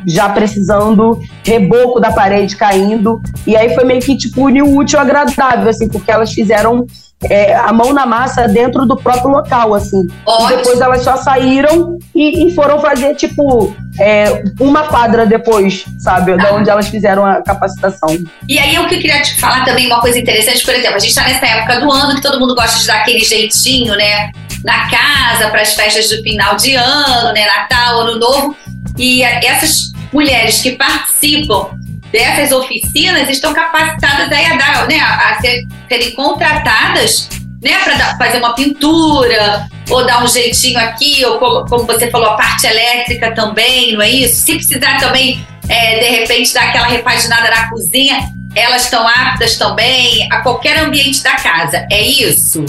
já 0.06 0.30
precisando, 0.30 1.20
reboco 1.44 2.00
da 2.00 2.10
parede 2.10 2.56
caindo. 2.56 3.20
E 3.46 3.54
aí 3.54 3.74
foi 3.74 3.84
meio 3.84 4.00
que 4.00 4.16
tipo 4.16 4.46
unir 4.46 4.62
o 4.62 4.76
útil 4.76 4.98
agradável, 4.98 5.68
assim, 5.68 5.88
porque 5.88 6.10
elas 6.10 6.32
fizeram 6.32 6.86
é, 7.30 7.54
a 7.54 7.72
mão 7.72 7.92
na 7.92 8.06
massa 8.06 8.48
dentro 8.48 8.86
do 8.86 8.96
próprio 8.96 9.30
local, 9.30 9.74
assim. 9.74 10.06
E 10.06 10.56
depois 10.56 10.80
elas 10.80 11.02
só 11.02 11.16
saíram 11.16 11.98
e, 12.14 12.46
e 12.46 12.54
foram 12.54 12.80
fazer, 12.80 13.14
tipo, 13.14 13.74
é, 13.98 14.42
uma 14.60 14.84
quadra 14.84 15.26
depois, 15.26 15.84
sabe? 15.98 16.36
De 16.36 16.46
onde 16.46 16.70
elas 16.70 16.88
fizeram 16.88 17.24
a 17.24 17.42
capacitação. 17.42 18.08
E 18.48 18.58
aí 18.58 18.74
eu 18.74 18.86
que 18.86 18.98
queria 18.98 19.22
te 19.22 19.38
falar 19.38 19.64
também 19.64 19.86
uma 19.86 20.00
coisa 20.00 20.18
interessante, 20.18 20.64
por 20.64 20.74
exemplo, 20.74 20.96
a 20.96 20.98
gente 20.98 21.10
está 21.10 21.24
nessa 21.24 21.46
época 21.46 21.80
do 21.80 21.90
ano 21.90 22.14
que 22.16 22.22
todo 22.22 22.40
mundo 22.40 22.54
gosta 22.54 22.78
de 22.78 22.86
dar 22.86 23.00
aquele 23.00 23.24
jeitinho, 23.24 23.94
né? 23.94 24.30
Na 24.64 24.88
casa, 24.88 25.48
para 25.50 25.62
as 25.62 25.74
festas 25.74 26.08
do 26.08 26.22
final 26.22 26.56
de 26.56 26.74
ano, 26.74 27.32
né? 27.32 27.46
Natal, 27.46 28.00
Ano 28.00 28.18
Novo. 28.18 28.56
E 28.96 29.22
essas 29.22 29.92
mulheres 30.12 30.60
que 30.60 30.72
participam 30.72 31.81
dessas 32.12 32.52
oficinas 32.52 33.28
estão 33.28 33.54
capacitadas 33.54 34.26
a 34.26 34.56
dar, 34.56 34.86
né, 34.86 35.00
a 35.00 35.38
ser, 35.40 35.66
serem 35.88 36.14
contratadas, 36.14 37.28
né, 37.62 37.78
para 37.84 38.16
fazer 38.16 38.38
uma 38.38 38.54
pintura 38.54 39.66
ou 39.90 40.04
dar 40.06 40.22
um 40.22 40.28
jeitinho 40.28 40.78
aqui, 40.78 41.24
ou 41.24 41.38
como, 41.38 41.66
como, 41.66 41.86
você 41.86 42.10
falou, 42.10 42.28
a 42.28 42.36
parte 42.36 42.66
elétrica 42.66 43.32
também, 43.32 43.92
não 43.94 44.02
é 44.02 44.10
isso? 44.10 44.42
Se 44.42 44.54
precisar 44.54 44.98
também, 44.98 45.44
é, 45.68 45.98
de 45.98 46.10
repente, 46.18 46.52
dar 46.52 46.68
aquela 46.68 46.86
repaginada 46.86 47.50
na 47.50 47.68
cozinha, 47.68 48.28
elas 48.54 48.84
estão 48.84 49.06
aptas 49.06 49.56
também 49.56 50.28
a 50.30 50.40
qualquer 50.40 50.78
ambiente 50.78 51.22
da 51.22 51.36
casa, 51.36 51.86
é 51.90 52.02
isso? 52.02 52.64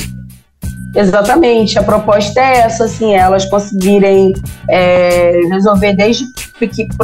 Exatamente, 0.96 1.80
a 1.80 1.84
proposta 1.84 2.40
é 2.40 2.60
essa, 2.60 2.86
assim, 2.86 3.16
elas 3.16 3.46
conseguirem 3.46 4.34
é, 4.70 5.42
resolver 5.50 5.94
desde 5.94 6.26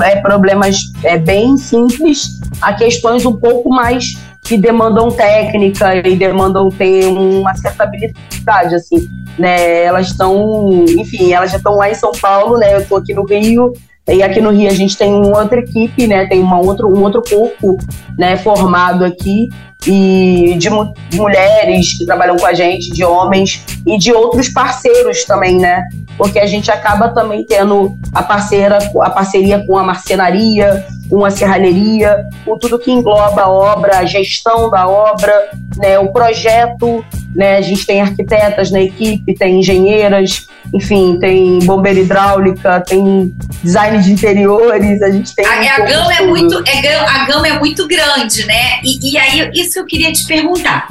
é, 0.04 0.15
problemas 0.17 0.78
é, 1.04 1.17
bem 1.17 1.58
simples 1.58 2.39
a 2.62 2.73
questões 2.73 3.25
um 3.25 3.36
pouco 3.36 3.69
mais 3.69 4.13
que 4.43 4.58
demandam 4.58 5.10
técnica 5.10 5.95
e 5.95 6.15
demandam 6.15 6.69
ter 6.69 7.08
uma 7.08 7.56
certa 7.56 7.84
habilidade, 7.84 8.75
assim, 8.75 9.10
né? 9.38 9.84
Elas 9.84 10.08
estão, 10.08 10.86
enfim, 10.88 11.34
elas 11.34 11.52
já 11.52 11.58
estão 11.58 11.75
lá 11.75 11.89
em 11.89 11.95
São 11.95 12.12
Paulo, 12.12 12.58
né? 12.58 12.75
Eu 12.75 12.80
estou 12.80 12.97
aqui 12.97 13.13
no 13.13 13.25
Rio, 13.25 13.73
e 14.08 14.23
aqui 14.23 14.41
no 14.41 14.52
Rio 14.52 14.69
a 14.69 14.73
gente 14.73 14.97
tem 14.97 15.13
uma 15.13 15.39
outra 15.39 15.60
equipe, 15.60 16.08
né? 16.08 16.25
Tem 16.25 16.41
uma 16.41 16.60
outro, 16.60 16.88
um 16.88 17.04
outro 17.04 17.21
corpo 17.30 17.78
né, 18.17 18.38
formado 18.38 19.06
aqui 19.06 19.49
e 19.88 20.56
de, 20.58 20.70
de 21.10 21.18
mulheres 21.18 21.98
que 21.98 22.06
trabalham 22.06 22.38
com 22.38 22.46
a 22.46 22.54
gente, 22.54 22.92
de 22.92 23.04
homens 23.04 23.63
e 23.86 23.98
de 23.98 24.12
outros 24.12 24.50
parceiros 24.50 25.24
também, 25.24 25.58
né? 25.58 25.84
Porque 26.18 26.38
a 26.38 26.46
gente 26.46 26.70
acaba 26.70 27.10
também 27.10 27.46
tendo 27.46 27.98
a 28.13 28.22
parceira, 28.22 28.78
a 29.02 29.10
parceria 29.10 29.63
com 29.65 29.78
a 29.78 29.84
marcenaria, 29.84 30.86
com 31.10 31.26
a 31.26 31.32
serralheria, 31.32 32.28
com 32.46 32.58
tudo 32.58 32.78
que 32.78 32.92
engloba 32.92 33.42
a 33.42 33.50
obra, 33.50 34.00
a 34.00 34.06
gestão 34.06 34.70
da 34.70 34.88
obra, 34.88 35.50
né, 35.78 35.98
o 35.98 36.12
projeto, 36.12 37.04
né, 37.34 37.58
a 37.58 37.62
gente 37.62 37.86
tem 37.86 38.02
arquitetas 38.02 38.70
na 38.70 38.82
equipe, 38.82 39.34
tem 39.34 39.60
engenheiras, 39.60 40.48
enfim, 40.74 41.18
tem 41.20 41.60
bombeira 41.60 42.00
hidráulica, 42.00 42.82
tem 42.82 43.34
design 43.63 44.02
de 44.04 44.12
interiores, 44.12 45.02
a 45.02 45.10
gente 45.10 45.34
tem. 45.34 45.46
A, 45.46 45.50
um 45.50 45.84
a 45.84 45.88
gama 45.88 46.13
é 46.13 46.26
muito, 46.26 46.63
é, 46.68 46.96
a 46.96 47.26
gama 47.26 47.48
é 47.48 47.60
muito 47.60 47.88
grande, 47.88 48.46
né? 48.46 48.80
E, 48.84 49.12
e 49.12 49.18
aí, 49.18 49.50
isso 49.69 49.79
eu 49.79 49.86
queria 49.86 50.12
te 50.12 50.25
perguntar. 50.25 50.88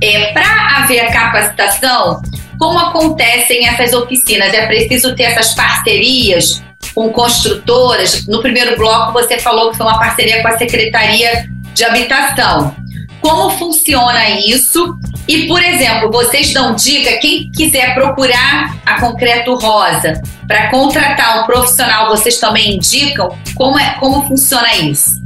É, 0.00 0.32
Para 0.32 0.76
haver 0.76 1.00
a 1.00 1.12
capacitação, 1.12 2.22
como 2.58 2.78
acontecem 2.78 3.66
essas 3.66 3.92
oficinas? 3.92 4.52
É 4.52 4.66
preciso 4.66 5.16
ter 5.16 5.24
essas 5.24 5.54
parcerias 5.54 6.62
com 6.94 7.10
construtoras? 7.10 8.26
No 8.26 8.40
primeiro 8.40 8.76
bloco, 8.76 9.12
você 9.12 9.38
falou 9.38 9.70
que 9.70 9.76
foi 9.76 9.86
uma 9.86 9.98
parceria 9.98 10.42
com 10.42 10.48
a 10.48 10.58
Secretaria 10.58 11.48
de 11.72 11.84
Habitação. 11.84 12.76
Como 13.20 13.50
funciona 13.58 14.30
isso? 14.30 14.96
E, 15.26 15.46
por 15.48 15.62
exemplo, 15.62 16.10
vocês 16.10 16.52
dão 16.52 16.74
dica, 16.74 17.18
quem 17.18 17.50
quiser 17.50 17.94
procurar 17.94 18.76
a 18.86 19.00
Concreto 19.00 19.54
Rosa 19.56 20.22
para 20.46 20.70
contratar 20.70 21.42
um 21.42 21.46
profissional, 21.46 22.08
vocês 22.08 22.38
também 22.38 22.76
indicam 22.76 23.36
como, 23.54 23.78
é, 23.78 23.96
como 23.98 24.26
funciona 24.26 24.74
isso? 24.76 25.20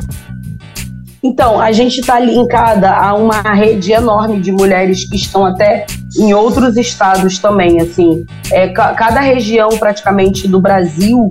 Então, 1.22 1.60
a 1.60 1.70
gente 1.70 2.00
está 2.00 2.18
linkada 2.18 2.90
a 2.90 3.14
uma 3.14 3.40
rede 3.42 3.92
enorme 3.92 4.40
de 4.40 4.50
mulheres 4.50 5.08
que 5.08 5.16
estão 5.16 5.46
até 5.46 5.86
em 6.16 6.34
outros 6.34 6.76
estados 6.76 7.38
também, 7.38 7.80
assim. 7.80 8.26
É, 8.50 8.68
cada 8.68 9.20
região 9.20 9.68
praticamente 9.78 10.48
do 10.48 10.60
Brasil 10.60 11.30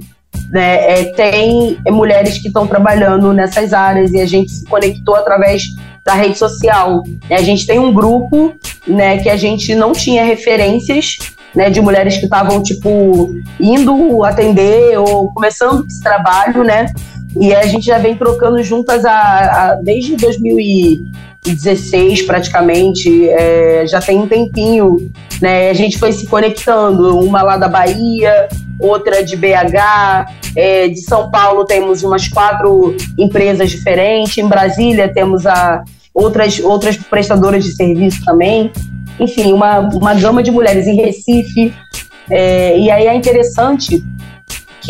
né, 0.49 1.01
é, 1.01 1.03
tem 1.13 1.77
mulheres 1.89 2.37
que 2.37 2.47
estão 2.47 2.65
trabalhando 2.65 3.33
nessas 3.33 3.73
áreas 3.73 4.13
e 4.13 4.21
a 4.21 4.25
gente 4.25 4.51
se 4.51 4.65
conectou 4.65 5.15
através 5.15 5.63
da 6.05 6.13
rede 6.13 6.37
social. 6.37 7.03
A 7.29 7.41
gente 7.41 7.67
tem 7.67 7.77
um 7.77 7.93
grupo 7.93 8.53
né, 8.87 9.17
que 9.17 9.29
a 9.29 9.35
gente 9.35 9.75
não 9.75 9.91
tinha 9.91 10.23
referências 10.23 11.17
né, 11.53 11.69
de 11.69 11.81
mulheres 11.81 12.17
que 12.17 12.25
estavam, 12.25 12.63
tipo, 12.63 13.35
indo 13.59 14.23
atender 14.23 14.97
ou 14.97 15.31
começando 15.33 15.85
esse 15.85 16.01
trabalho, 16.01 16.63
né? 16.63 16.85
E 17.39 17.53
a 17.53 17.65
gente 17.65 17.85
já 17.85 17.97
vem 17.97 18.13
trocando 18.15 18.61
juntas 18.63 19.05
a, 19.05 19.11
a 19.11 19.75
desde 19.75 20.17
2016, 20.17 22.23
praticamente, 22.23 23.29
é, 23.29 23.85
já 23.87 24.01
tem 24.01 24.19
um 24.19 24.27
tempinho, 24.27 25.09
né? 25.41 25.69
A 25.69 25.73
gente 25.73 25.97
foi 25.97 26.11
se 26.11 26.27
conectando, 26.27 27.17
uma 27.19 27.41
lá 27.41 27.55
da 27.57 27.69
Bahia, 27.69 28.49
outra 28.79 29.23
de 29.23 29.37
BH, 29.37 30.25
é, 30.55 30.87
de 30.89 31.01
São 31.01 31.31
Paulo 31.31 31.65
temos 31.65 32.03
umas 32.03 32.27
quatro 32.27 32.95
empresas 33.17 33.71
diferentes, 33.71 34.37
em 34.37 34.47
Brasília 34.47 35.07
temos 35.07 35.47
a, 35.47 35.83
outras, 36.13 36.59
outras 36.59 36.97
prestadoras 36.97 37.63
de 37.63 37.73
serviço 37.73 38.23
também, 38.25 38.69
enfim, 39.19 39.53
uma, 39.53 39.79
uma 39.79 40.13
gama 40.13 40.43
de 40.43 40.51
mulheres 40.51 40.87
em 40.87 40.95
Recife. 40.95 41.73
É, 42.29 42.77
e 42.77 42.89
aí 42.89 43.07
é 43.07 43.15
interessante 43.15 44.01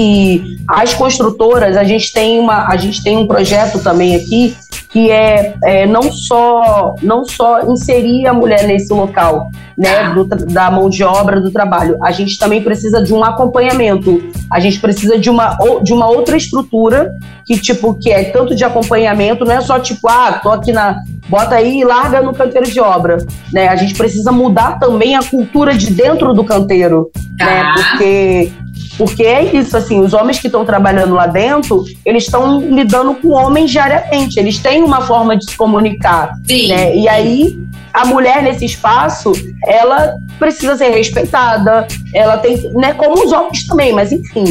que 0.02 0.58
as 0.68 0.94
construtoras, 0.96 1.78
a 1.78 1.84
gente 1.84 2.12
tem, 2.12 2.40
uma, 2.40 2.68
a 2.68 2.76
gente 2.76 3.04
tem 3.04 3.18
um 3.18 3.28
projeto 3.28 3.80
também 3.80 4.16
aqui 4.16 4.56
que 4.90 5.10
é, 5.10 5.56
é, 5.64 5.86
não 5.86 6.12
só 6.12 6.96
não 7.02 7.24
só 7.24 7.62
inserir 7.62 8.28
a 8.28 8.34
mulher 8.34 8.68
nesse 8.68 8.92
local, 8.92 9.50
né, 9.78 10.10
do, 10.14 10.26
da 10.26 10.70
mão 10.70 10.90
de 10.90 11.02
obra 11.02 11.40
do 11.40 11.50
trabalho. 11.50 11.98
A 12.04 12.12
gente 12.12 12.38
também 12.38 12.62
precisa 12.62 13.02
de 13.02 13.14
um 13.14 13.24
acompanhamento. 13.24 14.22
A 14.50 14.60
gente 14.60 14.82
precisa 14.82 15.18
de 15.18 15.30
uma 15.30 15.58
de 15.82 15.94
uma 15.94 16.10
outra 16.10 16.36
estrutura 16.36 17.14
que 17.46 17.58
tipo 17.58 17.94
que 17.94 18.12
é 18.12 18.26
tanto 18.26 18.54
de 18.54 18.66
acompanhamento, 18.66 19.46
não 19.46 19.54
é 19.54 19.62
só 19.62 19.80
tipo 19.80 20.10
ah, 20.10 20.42
tô 20.44 20.50
aqui 20.50 20.74
na 20.74 20.98
bota 21.30 21.56
aí 21.56 21.80
e 21.80 21.86
larga 21.86 22.22
no 22.22 22.34
canteiro 22.34 22.70
de 22.70 22.82
obra, 22.82 23.18
né? 23.54 23.70
A 23.70 23.78
gente 23.78 23.94
precisa 23.96 24.32
mudar 24.32 24.78
também 24.78 25.16
a 25.16 25.24
cultura 25.24 25.74
de 25.74 25.90
dentro 25.90 26.34
do 26.34 26.44
canteiro, 26.44 27.10
né? 27.40 27.64
Tá. 27.64 27.74
Porque 27.76 28.52
porque 28.98 29.24
é 29.24 29.44
isso, 29.56 29.76
assim, 29.76 30.00
os 30.00 30.14
homens 30.14 30.40
que 30.40 30.48
estão 30.48 30.66
trabalhando 30.66 31.14
lá 31.14 31.28
dentro, 31.28 31.84
eles 32.06 32.24
estão 32.24 32.60
lidando 32.60 33.16
com 33.16 33.30
homens 33.30 33.72
diariamente, 33.72 34.40
eles 34.40 34.60
têm 34.60 34.84
uma 34.84 35.02
forma 35.02 35.38
de 35.38 35.50
se 35.50 35.58
comunicar. 35.58 36.34
Sim. 36.48 36.68
Né? 36.70 36.96
E 36.96 37.08
aí, 37.08 37.58
a 37.94 38.06
mulher 38.06 38.42
nesse 38.42 38.66
espaço, 38.66 39.34
ela 39.66 40.16
precisa 40.40 40.76
ser 40.76 40.90
respeitada, 40.90 41.88
ela 42.14 42.38
tem, 42.38 42.58
né, 42.74 42.94
como 42.94 43.26
os 43.26 43.32
homens 43.32 43.66
também, 43.66 43.94
mas 43.94 44.12
enfim, 44.12 44.46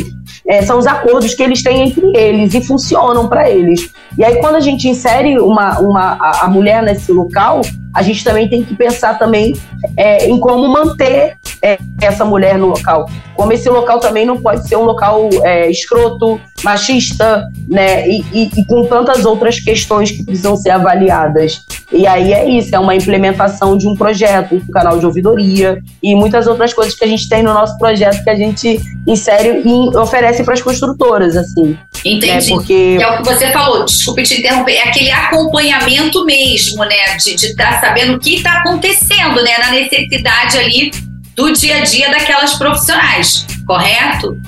é, 0.46 0.62
são 0.62 0.78
os 0.78 0.86
acordos 0.86 1.34
que 1.34 1.42
eles 1.42 1.62
têm 1.62 1.88
entre 1.88 2.16
eles 2.16 2.54
e 2.54 2.62
funcionam 2.62 3.28
para 3.28 3.48
eles. 3.48 3.90
E 4.16 4.24
aí, 4.24 4.36
quando 4.40 4.56
a 4.56 4.60
gente 4.60 4.88
insere 4.88 5.38
uma, 5.38 5.78
uma, 5.80 6.18
a, 6.42 6.48
mulher 6.48 6.82
nesse 6.82 7.12
local, 7.12 7.60
a 7.94 8.02
gente 8.02 8.22
também 8.22 8.48
tem 8.48 8.62
que 8.62 8.74
pensar 8.74 9.18
também 9.18 9.54
é, 9.96 10.28
em 10.28 10.38
como 10.38 10.68
manter 10.68 11.36
é, 11.62 11.78
essa 12.00 12.24
mulher 12.24 12.58
no 12.58 12.66
local. 12.66 13.08
Como 13.34 13.52
esse 13.52 13.68
local 13.68 14.00
também 14.00 14.26
não 14.26 14.40
pode 14.40 14.66
ser 14.68 14.76
um 14.76 14.84
local 14.84 15.28
é, 15.44 15.70
escroto, 15.70 16.40
machista, 16.62 17.48
né? 17.68 18.08
E, 18.08 18.24
e, 18.32 18.50
e, 18.56 18.66
com 18.66 18.84
tantas 18.86 19.24
outras 19.24 19.60
questões 19.60 20.10
que 20.10 20.24
precisam 20.24 20.56
ser 20.56 20.70
avaliadas. 20.70 21.64
E 21.92 22.06
aí 22.06 22.32
é 22.32 22.48
isso, 22.48 22.74
é 22.74 22.78
uma 22.78 22.94
implementação 22.94 23.76
de 23.76 23.88
um 23.88 23.96
projeto, 23.96 24.54
um 24.54 24.72
canal 24.72 24.98
de 24.98 25.06
ouvidoria 25.06 25.80
e 26.02 26.14
muitas 26.14 26.46
outras 26.46 26.72
coisas 26.72 26.94
que 26.94 27.04
a 27.04 27.08
gente 27.08 27.28
tem 27.28 27.42
no 27.42 27.52
nosso 27.52 27.76
projeto 27.78 28.22
que 28.22 28.30
a 28.30 28.36
gente 28.36 28.80
insere 29.06 29.62
e 29.64 29.96
oferece 29.96 30.44
para 30.44 30.54
as 30.54 30.62
construtoras, 30.62 31.36
assim. 31.36 31.76
Entendi. 32.04 32.26
Né? 32.26 32.40
Porque 32.48 32.98
é 33.00 33.08
o 33.08 33.16
que 33.18 33.24
você 33.24 33.50
falou, 33.50 33.84
desculpe 33.84 34.22
te 34.22 34.38
interromper, 34.38 34.74
é 34.74 34.88
aquele 34.88 35.10
acompanhamento 35.10 36.24
mesmo, 36.24 36.84
né? 36.84 37.16
De 37.18 37.34
estar 37.34 37.72
tá 37.72 37.80
sabendo 37.80 38.14
o 38.14 38.20
que 38.20 38.36
está 38.36 38.60
acontecendo, 38.60 39.42
né? 39.42 39.58
Na 39.58 39.72
necessidade 39.72 40.58
ali 40.58 41.09
do 41.40 41.52
dia 41.52 41.76
a 41.76 41.80
dia 41.80 42.10
daquelas 42.10 42.54
profissionais, 42.54 43.46
correto? 43.66 44.38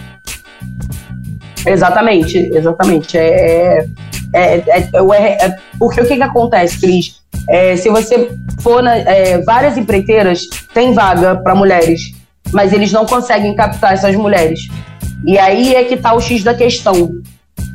Exatamente, 1.65 2.39
exatamente. 2.53 3.17
É, 3.17 3.87
é, 4.35 4.57
é, 4.57 5.47
é 5.47 5.57
porque 5.79 6.01
o 6.01 6.07
que, 6.07 6.17
que 6.17 6.23
acontece, 6.23 6.81
Cris? 6.81 7.23
se 7.77 7.91
você 7.91 8.31
for 8.61 8.83
na, 8.83 8.93
várias 9.45 9.77
empreiteiras 9.77 10.43
tem 10.73 10.93
vaga 10.93 11.35
para 11.37 11.55
mulheres, 11.55 12.13
mas 12.53 12.73
eles 12.73 12.93
não 12.93 13.05
conseguem 13.05 13.55
captar 13.57 13.95
essas 13.95 14.15
mulheres. 14.15 14.69
E 15.25 15.39
aí 15.39 15.75
é 15.75 15.85
que 15.85 15.95
está 15.95 16.15
o 16.15 16.21
X 16.21 16.45
da 16.45 16.55
questão. 16.55 17.17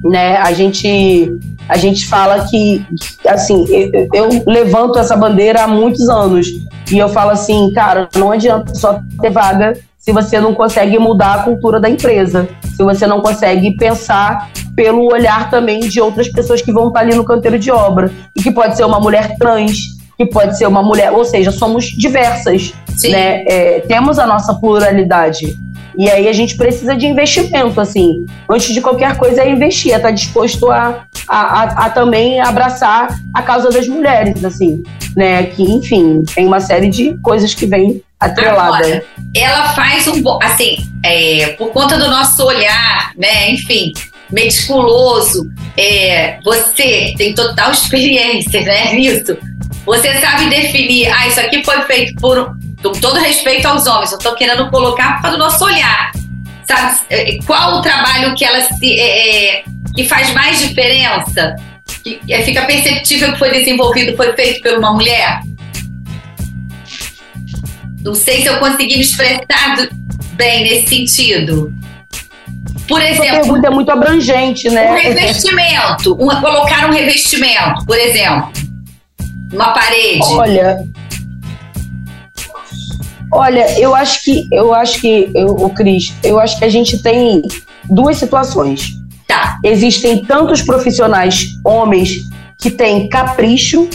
Né? 0.03 0.37
A 0.37 0.53
gente 0.53 1.31
a 1.69 1.75
gente 1.75 2.07
fala 2.07 2.47
que, 2.47 2.85
assim, 3.27 3.65
eu, 3.69 4.07
eu, 4.13 4.43
levanto 4.47 4.97
essa 4.97 5.17
bandeira 5.17 5.63
há 5.63 5.67
muitos 5.67 6.07
anos. 6.07 6.47
E 6.91 6.97
eu 6.97 7.09
falo 7.09 7.31
assim, 7.31 7.71
cara, 7.73 8.07
não 8.15 8.31
adianta 8.31 8.73
só 8.73 8.99
ter 9.21 9.29
vaga 9.29 9.77
se 9.97 10.13
você 10.13 10.39
não 10.39 10.53
consegue 10.53 10.97
mudar 10.97 11.33
a 11.33 11.43
cultura 11.43 11.81
da 11.81 11.89
empresa, 11.89 12.47
se 12.63 12.81
você 12.81 13.05
não 13.05 13.19
consegue 13.19 13.75
pensar 13.75 14.49
pelo 14.73 15.11
olhar 15.11 15.49
também 15.49 15.81
de 15.81 15.99
outras 15.99 16.29
pessoas 16.29 16.61
que 16.61 16.71
vão 16.71 16.87
estar 16.87 17.01
ali 17.01 17.13
no 17.13 17.25
canteiro 17.25 17.59
de 17.59 17.69
obra. 17.71 18.09
E 18.35 18.41
que 18.41 18.51
pode 18.51 18.77
ser 18.77 18.85
uma 18.85 18.99
mulher 19.01 19.35
trans, 19.37 19.97
que 20.15 20.25
pode 20.25 20.57
ser 20.57 20.65
uma 20.65 20.81
mulher, 20.81 21.11
ou 21.11 21.25
seja, 21.25 21.51
somos 21.51 21.85
diversas, 21.85 22.73
Sim. 22.95 23.11
né? 23.11 23.43
É, 23.47 23.79
temos 23.81 24.17
a 24.17 24.25
nossa 24.25 24.53
pluralidade. 24.53 25.57
E 25.97 26.09
aí 26.09 26.27
a 26.27 26.33
gente 26.33 26.55
precisa 26.55 26.95
de 26.95 27.07
investimento, 27.07 27.81
assim. 27.81 28.25
Antes 28.49 28.73
de 28.73 28.81
qualquer 28.81 29.17
coisa 29.17 29.41
é 29.41 29.49
investir, 29.49 29.91
é 29.91 29.95
estar 29.95 30.09
tá 30.09 30.13
disposto 30.13 30.69
a, 30.69 31.05
a, 31.27 31.37
a, 31.37 31.63
a, 31.85 31.89
também 31.89 32.39
abraçar 32.39 33.19
a 33.33 33.41
causa 33.41 33.69
das 33.69 33.87
mulheres, 33.87 34.45
assim. 34.45 34.83
Né? 35.15 35.43
Que, 35.45 35.63
enfim, 35.63 36.23
tem 36.35 36.45
uma 36.45 36.59
série 36.59 36.89
de 36.89 37.17
coisas 37.17 37.55
que 37.55 37.65
vem 37.65 38.03
atrelada. 38.19 38.77
Agora, 38.77 39.05
ela 39.35 39.73
faz 39.73 40.07
um 40.07 40.21
assim, 40.41 40.77
é, 41.03 41.55
por 41.57 41.71
conta 41.71 41.97
do 41.97 42.09
nosso 42.09 42.43
olhar, 42.43 43.11
né? 43.17 43.51
Enfim, 43.51 43.91
meticuloso. 44.31 45.49
É, 45.75 46.39
você 46.43 47.13
tem 47.17 47.33
total 47.33 47.71
experiência, 47.73 48.61
né, 48.61 48.93
nisso. 48.93 49.35
Você 49.85 50.19
sabe 50.19 50.49
definir, 50.49 51.07
ah, 51.07 51.27
isso 51.27 51.39
aqui 51.39 51.63
foi 51.63 51.81
feito 51.83 52.13
por 52.19 52.55
com 52.81 52.91
todo 52.91 53.19
respeito 53.19 53.67
aos 53.67 53.87
homens, 53.87 54.11
eu 54.11 54.17
estou 54.17 54.35
querendo 54.35 54.69
colocar 54.69 55.15
por 55.15 55.23
causa 55.23 55.37
do 55.37 55.43
nosso 55.43 55.63
olhar. 55.63 56.11
Sabe, 56.67 56.99
é, 57.09 57.37
qual 57.45 57.79
o 57.79 57.81
trabalho 57.81 58.35
que 58.35 58.43
ela 58.43 58.61
se, 58.61 58.99
é, 58.99 59.59
é, 59.59 59.63
que 59.95 60.03
faz 60.03 60.33
mais 60.33 60.59
diferença? 60.59 61.55
Que 62.03 62.19
é, 62.29 62.41
fica 62.43 62.65
perceptível 62.65 63.31
que 63.33 63.39
foi 63.39 63.51
desenvolvido, 63.51 64.15
foi 64.17 64.33
feito 64.33 64.61
por 64.61 64.77
uma 64.77 64.93
mulher? 64.93 65.41
Não 68.03 68.13
sei 68.13 68.41
se 68.41 68.47
eu 68.47 68.59
consegui 68.59 68.95
me 68.95 69.01
expressar 69.01 69.89
bem 70.33 70.63
nesse 70.63 70.87
sentido. 70.87 71.73
Por 72.87 73.01
exemplo. 73.01 73.37
A 73.37 73.41
pergunta 73.41 73.67
é 73.67 73.69
muito 73.69 73.91
abrangente, 73.91 74.69
né? 74.69 74.91
Um 74.91 74.95
revestimento. 74.95 76.13
Um, 76.13 76.27
colocar 76.41 76.87
um 76.87 76.91
revestimento, 76.91 77.85
por 77.85 77.97
exemplo. 77.97 78.51
Uma 79.51 79.73
parede. 79.73 80.23
Olha, 80.23 80.87
Olha, 83.37 83.79
eu 83.79 83.93
acho 83.93 84.23
que 84.23 84.47
eu 84.51 84.73
acho 84.73 84.99
que 84.99 85.31
o 85.35 85.69
Cris, 85.69 86.11
eu 86.23 86.39
acho 86.39 86.57
que 86.57 86.65
a 86.65 86.69
gente 86.69 87.03
tem 87.03 87.43
duas 87.87 88.17
situações. 88.17 88.97
Tá. 89.27 89.59
Existem 89.63 90.25
tantos 90.25 90.63
profissionais 90.63 91.49
homens 91.63 92.23
que 92.57 92.71
têm 92.71 93.07
capricho 93.07 93.87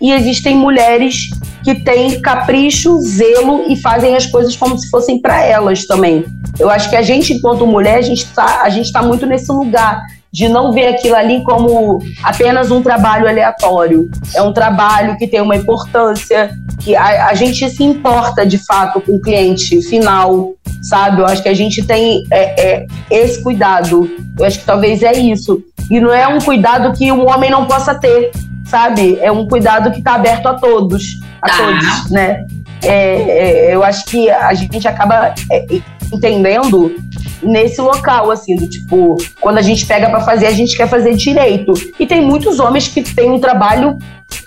e 0.00 0.10
existem 0.10 0.56
mulheres 0.56 1.30
que 1.62 1.76
têm 1.76 2.20
capricho, 2.20 3.00
zelo 3.00 3.66
e 3.68 3.76
fazem 3.76 4.16
as 4.16 4.26
coisas 4.26 4.56
como 4.56 4.76
se 4.76 4.90
fossem 4.90 5.20
para 5.22 5.44
elas 5.44 5.86
também. 5.86 6.24
Eu 6.58 6.68
acho 6.68 6.90
que 6.90 6.96
a 6.96 7.02
gente, 7.02 7.32
enquanto 7.32 7.64
mulher, 7.68 7.98
a 7.98 8.02
gente 8.02 8.24
está 8.24 8.68
tá 8.92 9.02
muito 9.02 9.26
nesse 9.26 9.52
lugar 9.52 10.02
de 10.32 10.48
não 10.48 10.72
ver 10.72 10.88
aquilo 10.88 11.14
ali 11.14 11.42
como 11.42 12.00
apenas 12.22 12.70
um 12.70 12.82
trabalho 12.82 13.28
aleatório. 13.28 14.10
É 14.34 14.42
um 14.42 14.52
trabalho 14.52 15.16
que 15.16 15.26
tem 15.26 15.40
uma 15.40 15.56
importância, 15.56 16.50
que 16.80 16.94
a, 16.94 17.28
a 17.28 17.34
gente 17.34 17.68
se 17.70 17.82
importa 17.82 18.46
de 18.46 18.58
fato 18.58 19.00
com 19.00 19.16
o 19.16 19.20
cliente 19.20 19.80
final, 19.82 20.52
sabe? 20.82 21.20
Eu 21.20 21.26
acho 21.26 21.42
que 21.42 21.48
a 21.48 21.54
gente 21.54 21.84
tem 21.84 22.24
é, 22.30 22.60
é, 22.60 22.86
esse 23.10 23.42
cuidado. 23.42 24.08
Eu 24.38 24.44
acho 24.44 24.60
que 24.60 24.66
talvez 24.66 25.02
é 25.02 25.12
isso. 25.12 25.62
E 25.90 26.00
não 26.00 26.12
é 26.12 26.28
um 26.28 26.38
cuidado 26.38 26.92
que 26.96 27.10
um 27.10 27.26
homem 27.28 27.50
não 27.50 27.64
possa 27.64 27.94
ter, 27.94 28.30
sabe? 28.66 29.18
É 29.20 29.32
um 29.32 29.48
cuidado 29.48 29.90
que 29.90 29.98
está 29.98 30.14
aberto 30.14 30.46
a 30.46 30.54
todos, 30.54 31.20
a 31.40 31.48
tá. 31.48 31.56
todos, 31.56 32.10
né? 32.10 32.46
É, 32.82 33.70
é, 33.70 33.74
eu 33.74 33.82
acho 33.82 34.04
que 34.04 34.30
a 34.30 34.52
gente 34.54 34.86
acaba 34.86 35.34
é, 35.50 35.66
entendendo 36.12 36.94
nesse 37.42 37.80
local, 37.80 38.30
assim, 38.30 38.56
do 38.56 38.68
tipo, 38.68 39.16
quando 39.40 39.58
a 39.58 39.62
gente 39.62 39.86
pega 39.86 40.08
para 40.08 40.20
fazer, 40.20 40.46
a 40.46 40.52
gente 40.52 40.76
quer 40.76 40.88
fazer 40.88 41.14
direito. 41.14 41.72
E 41.98 42.06
tem 42.06 42.20
muitos 42.20 42.58
homens 42.60 42.88
que 42.88 43.02
têm 43.02 43.30
um 43.30 43.38
trabalho 43.38 43.98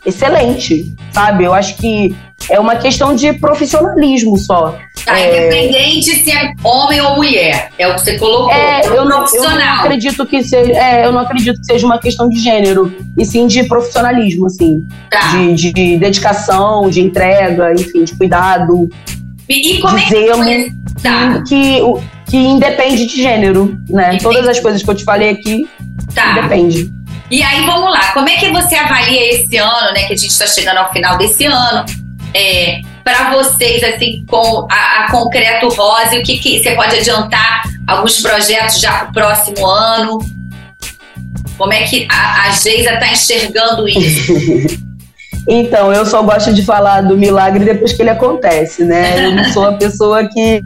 excelente, 0.05 0.93
sabe? 1.11 1.43
Eu 1.43 1.53
acho 1.53 1.75
que 1.77 2.15
é 2.49 2.59
uma 2.59 2.75
questão 2.75 3.15
de 3.15 3.33
profissionalismo 3.33 4.37
só. 4.37 4.77
Tá, 5.05 5.19
é... 5.19 5.47
independente 5.47 6.15
se 6.15 6.31
é 6.31 6.53
homem 6.63 7.01
ou 7.01 7.15
mulher, 7.15 7.71
é 7.77 7.87
o 7.87 7.95
que 7.95 8.01
você 8.01 8.17
colocou. 8.17 8.51
É, 8.51 8.85
eu, 8.85 9.05
não, 9.05 9.25
eu 9.33 9.41
não 9.41 9.73
acredito 9.79 10.25
que 10.25 10.43
seja, 10.43 10.71
é, 10.73 11.05
eu 11.05 11.11
não 11.11 11.21
acredito 11.21 11.59
que 11.59 11.65
seja 11.65 11.85
uma 11.85 11.97
questão 11.97 12.29
de 12.29 12.39
gênero, 12.39 12.93
e 13.17 13.25
sim 13.25 13.47
de 13.47 13.63
profissionalismo, 13.63 14.45
assim. 14.45 14.85
Tá. 15.09 15.31
De, 15.31 15.71
de, 15.73 15.97
dedicação, 15.97 16.89
de 16.89 17.01
entrega, 17.01 17.73
enfim, 17.73 18.03
de 18.03 18.15
cuidado. 18.15 18.89
E, 19.49 19.77
e 19.77 19.81
como 19.81 19.97
de 19.97 20.15
é 20.15 20.35
que, 20.35 20.75
tá. 21.01 21.43
que, 21.47 21.81
que 22.31 22.37
independe 22.37 23.05
de 23.05 23.21
gênero, 23.21 23.77
né? 23.89 24.17
Todas 24.17 24.47
as 24.47 24.57
coisas 24.57 24.81
que 24.81 24.89
eu 24.89 24.95
te 24.95 25.03
falei 25.03 25.31
aqui 25.31 25.69
tá. 26.15 26.39
depende. 26.39 26.89
E 27.29 27.43
aí, 27.43 27.65
vamos 27.65 27.91
lá. 27.91 28.13
Como 28.13 28.29
é 28.29 28.37
que 28.37 28.49
você 28.51 28.75
avalia 28.75 29.33
esse 29.33 29.57
ano, 29.57 29.91
né? 29.93 30.03
Que 30.05 30.13
a 30.13 30.17
gente 30.17 30.31
está 30.31 30.47
chegando 30.47 30.77
ao 30.77 30.93
final 30.93 31.17
desse 31.17 31.45
ano. 31.45 31.85
É, 32.33 32.79
para 33.03 33.31
vocês, 33.31 33.83
assim, 33.83 34.23
com 34.29 34.65
a, 34.71 35.03
a, 35.03 35.11
Concreto 35.11 35.67
Rosa, 35.67 36.15
o 36.15 36.23
que, 36.23 36.37
que 36.37 36.63
você 36.63 36.71
pode 36.71 36.95
adiantar? 36.95 37.63
Alguns 37.85 38.21
projetos 38.21 38.79
já 38.79 38.91
para 38.91 39.09
o 39.09 39.11
próximo 39.11 39.65
ano? 39.67 40.19
Como 41.57 41.73
é 41.73 41.83
que 41.83 42.07
a, 42.09 42.47
a 42.47 42.51
Geisa 42.51 42.93
está 42.93 43.11
enxergando 43.11 43.89
isso? 43.89 44.81
Então, 45.47 45.91
eu 45.91 46.05
só 46.05 46.21
gosto 46.21 46.53
de 46.53 46.63
falar 46.63 47.01
do 47.01 47.17
milagre 47.17 47.65
depois 47.65 47.93
que 47.93 48.01
ele 48.03 48.11
acontece, 48.11 48.83
né? 48.83 49.25
Eu 49.25 49.35
não 49.35 49.43
sou 49.45 49.65
a 49.65 49.73
pessoa 49.73 50.27
que, 50.27 50.61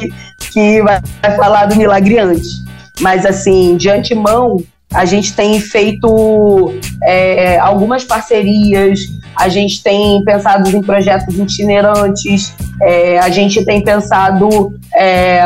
que 0.55 0.81
vai 0.81 1.01
falar 1.35 1.65
do 1.65 1.75
milagre 1.75 2.17
antes. 2.17 2.63
Mas, 3.01 3.25
assim, 3.25 3.75
de 3.75 3.89
antemão, 3.89 4.63
A 4.95 5.03
gente 5.03 5.33
tem 5.33 5.59
feito 5.59 6.73
é, 7.03 7.59
algumas 7.59 8.05
parcerias, 8.05 8.99
a 9.35 9.49
gente 9.49 9.83
tem 9.83 10.23
pensado 10.23 10.69
em 10.69 10.81
projetos 10.81 11.37
itinerantes, 11.37 12.55
é, 12.81 13.19
a 13.19 13.29
gente 13.29 13.65
tem 13.65 13.83
pensado 13.83 14.73
é, 14.95 15.43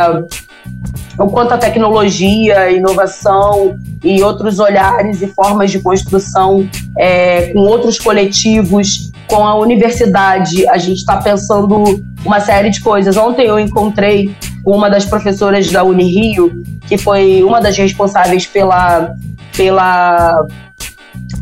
o 1.18 1.28
quanto 1.28 1.54
a 1.54 1.58
tecnologia, 1.58 2.72
inovação 2.72 3.78
e 4.04 4.24
outros 4.24 4.60
olhares 4.60 5.22
e 5.22 5.28
formas 5.28 5.70
de 5.70 5.80
construção 5.80 6.68
é, 6.98 7.48
com 7.48 7.60
outros 7.60 8.00
coletivos, 8.00 9.12
com 9.28 9.46
a 9.46 9.56
universidade, 9.56 10.68
a 10.68 10.78
gente 10.78 11.00
está 11.00 11.18
pensando 11.18 12.04
uma 12.26 12.40
série 12.40 12.70
de 12.70 12.82
coisas. 12.82 13.18
Ontem 13.18 13.46
eu 13.46 13.60
encontrei 13.60 14.34
uma 14.66 14.90
das 14.90 15.06
professoras 15.06 15.70
da 15.70 15.84
Unirio, 15.84 16.64
que 16.88 16.98
foi 16.98 17.44
uma 17.44 17.62
das 17.62 17.78
responsáveis 17.78 18.48
pela, 18.48 19.14
pela 19.56 20.46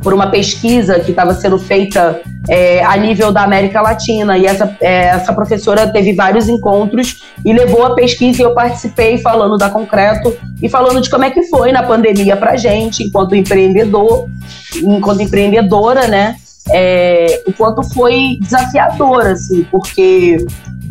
por 0.02 0.14
uma 0.14 0.30
pesquisa 0.30 1.00
que 1.00 1.12
estava 1.12 1.34
sendo 1.34 1.58
feita 1.58 2.22
é, 2.48 2.84
a 2.84 2.96
nível 2.98 3.32
da 3.32 3.44
América 3.44 3.82
Latina. 3.82 4.38
E 4.38 4.46
essa, 4.46 4.76
é, 4.82 5.08
essa 5.08 5.34
professora 5.34 5.88
teve 5.88 6.14
vários 6.14 6.48
encontros 6.48 7.24
e 7.44 7.54
levou 7.54 7.86
a 7.86 7.96
pesquisa 7.96 8.42
e 8.42 8.46
eu 8.46 8.54
participei 8.54 9.18
falando 9.18 9.58
da 9.58 9.70
Concreto 9.70 10.36
e 10.62 10.70
falando 10.70 11.02
de 11.02 11.10
como 11.10 11.24
é 11.24 11.30
que 11.30 11.44
foi 11.44 11.72
na 11.72 11.84
pandemia 11.84 12.36
para 12.36 12.56
gente, 12.58 13.04
enquanto 13.04 13.36
empreendedor, 13.36 14.30
enquanto 14.76 15.22
empreendedora, 15.22 16.08
né? 16.08 16.36
É, 16.70 17.44
o 17.48 17.54
quanto 17.54 17.82
foi 17.94 18.38
desafiador, 18.42 19.26
assim, 19.26 19.64
porque 19.72 20.46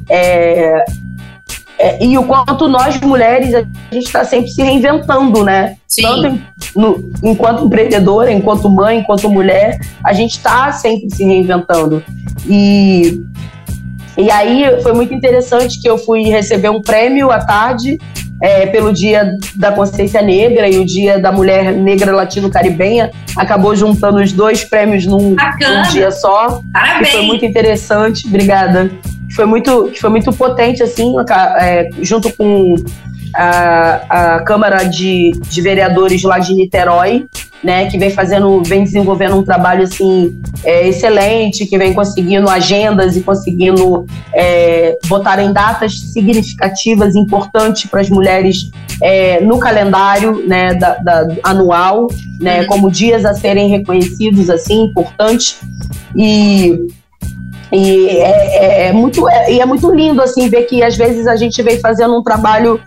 é, 0.09 0.85
é, 1.79 2.03
e 2.05 2.17
o 2.17 2.25
quanto 2.25 2.69
nós 2.69 2.99
mulheres 3.01 3.55
a 3.55 3.61
gente 3.93 4.07
está 4.07 4.25
sempre 4.25 4.49
se 4.49 4.63
reinventando, 4.63 5.45
né? 5.45 5.77
Sim. 5.87 6.03
Tanto 6.03 6.27
em, 6.27 6.43
no, 6.75 7.11
enquanto 7.23 7.65
empreendedora, 7.65 8.33
enquanto 8.33 8.71
mãe, 8.71 8.99
enquanto 8.99 9.29
mulher, 9.29 9.79
a 10.03 10.13
gente 10.13 10.33
está 10.33 10.73
sempre 10.73 11.11
se 11.11 11.25
reinventando. 11.25 12.03
E 12.47 13.21
e 14.17 14.31
aí 14.31 14.81
foi 14.83 14.93
muito 14.93 15.13
interessante 15.13 15.81
que 15.81 15.89
eu 15.89 15.99
fui 15.99 16.23
receber 16.25 16.69
um 16.69 16.81
prêmio 16.81 17.31
à 17.31 17.39
tarde 17.39 17.99
é, 18.43 18.67
pelo 18.67 18.93
Dia 18.93 19.37
da 19.55 19.73
Consciência 19.73 20.21
Negra 20.21 20.69
e 20.69 20.79
o 20.79 20.85
Dia 20.85 21.19
da 21.19 21.33
Mulher 21.33 21.73
Negra 21.73 22.15
Latino-Caribenha. 22.15 23.11
Acabou 23.37 23.75
juntando 23.75 24.19
os 24.19 24.33
dois 24.33 24.65
prêmios 24.65 25.07
num, 25.07 25.31
num 25.31 25.83
dia 25.91 26.11
só. 26.11 26.61
Parabéns. 26.73 27.09
E 27.09 27.13
foi 27.13 27.23
muito 27.23 27.45
interessante. 27.45 28.27
Obrigada 28.27 28.91
foi 29.37 29.45
muito, 29.45 29.93
foi 30.01 30.09
muito 30.09 30.33
potente, 30.33 30.83
assim, 30.83 31.15
é, 31.61 31.89
junto 32.01 32.33
com 32.33 32.75
a, 33.35 34.37
a 34.37 34.41
Câmara 34.43 34.85
de, 34.85 35.33
de 35.49 35.61
Vereadores 35.61 36.23
lá 36.23 36.39
de 36.39 36.55
Niterói, 36.55 37.27
né, 37.63 37.87
que 37.87 37.99
vem 37.99 38.11
fazendo, 38.11 38.63
vem 38.63 38.85
desenvolvendo 38.85 39.37
um 39.37 39.43
trabalho 39.43 39.83
assim 39.83 40.39
é, 40.63 40.89
excelente, 40.89 41.67
que 41.67 41.77
vem 41.79 41.93
conseguindo 41.93 42.49
agendas 42.49 43.17
e 43.17 43.23
conseguindo 43.23 44.07
é, 44.33 44.99
botar 45.07 45.43
em 45.43 45.53
datas 45.53 45.99
significativas, 45.99 47.17
importantes 47.17 47.87
para 47.91 48.01
as 48.01 48.11
mulheres 48.11 48.71
é, 49.03 49.41
no 49.41 49.59
calendário, 49.59 50.47
né, 50.47 50.75
da, 50.75 50.95
da 50.97 51.29
anual, 51.43 52.09
né, 52.41 52.61
uhum. 52.61 52.67
como 52.67 52.91
dias 52.91 53.25
a 53.25 53.35
serem 53.35 53.69
reconhecidos 53.69 54.51
assim, 54.51 54.85
importantes 54.85 55.59
e 56.15 56.87
e 57.73 58.09
é, 58.09 58.85
é, 58.87 58.89
é 58.89 58.93
muito, 58.93 59.29
é, 59.29 59.53
e 59.53 59.61
é 59.61 59.67
muito 59.67 59.91
lindo 59.93 60.23
assim 60.23 60.49
ver 60.49 60.63
que 60.63 60.83
às 60.83 60.97
vezes 60.97 61.27
a 61.27 61.35
gente 61.35 61.61
vem 61.63 61.81
fazendo 61.81 62.17
um 62.17 62.23
trabalho 62.23 62.81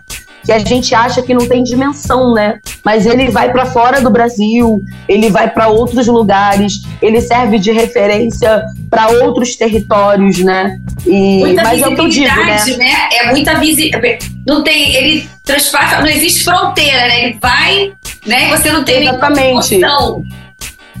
que 0.44 0.52
a 0.52 0.58
gente 0.58 0.94
acha 0.94 1.22
que 1.22 1.34
não 1.34 1.46
tem 1.46 1.62
dimensão, 1.62 2.32
né? 2.32 2.58
Mas 2.84 3.06
ele 3.06 3.30
vai 3.30 3.52
para 3.52 3.66
fora 3.66 4.00
do 4.00 4.10
Brasil, 4.10 4.82
ele 5.08 5.30
vai 5.30 5.50
para 5.50 5.68
outros 5.68 6.06
lugares, 6.06 6.82
ele 7.00 7.20
serve 7.20 7.58
de 7.58 7.70
referência 7.70 8.64
para 8.88 9.08
outros 9.08 9.56
territórios, 9.56 10.38
né? 10.38 10.78
E 11.06 11.38
muita 11.38 11.62
mas 11.62 11.82
é 11.82 11.88
o 11.88 11.94
que 11.94 12.00
eu 12.00 12.08
digo, 12.08 12.34
né? 12.34 12.58
né? 12.78 13.08
É 13.12 13.30
muita 13.30 13.54
visibilidade. 13.58 14.30
Não 14.46 14.62
tem, 14.62 14.94
ele 14.94 15.28
transpassa, 15.44 16.00
não 16.00 16.08
existe 16.08 16.44
fronteira, 16.44 17.08
né? 17.08 17.24
Ele 17.24 17.38
vai, 17.40 17.92
né? 18.26 18.46
E 18.46 18.50
você 18.50 18.70
não 18.70 18.84
tem 18.84 19.02
Exatamente. 19.02 19.80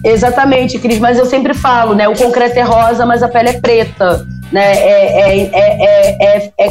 Exatamente, 0.02 0.78
Cris, 0.78 0.98
mas 0.98 1.18
eu 1.18 1.26
sempre 1.26 1.52
falo, 1.52 1.94
né? 1.94 2.08
O 2.08 2.14
concreto 2.14 2.58
é 2.58 2.62
rosa, 2.62 3.04
mas 3.04 3.22
a 3.22 3.28
pele 3.28 3.50
é 3.50 3.60
preta. 3.60 4.26
Né? 4.50 4.72
É, 4.72 5.40
é, 5.42 5.50
é, 6.18 6.52
é, 6.58 6.68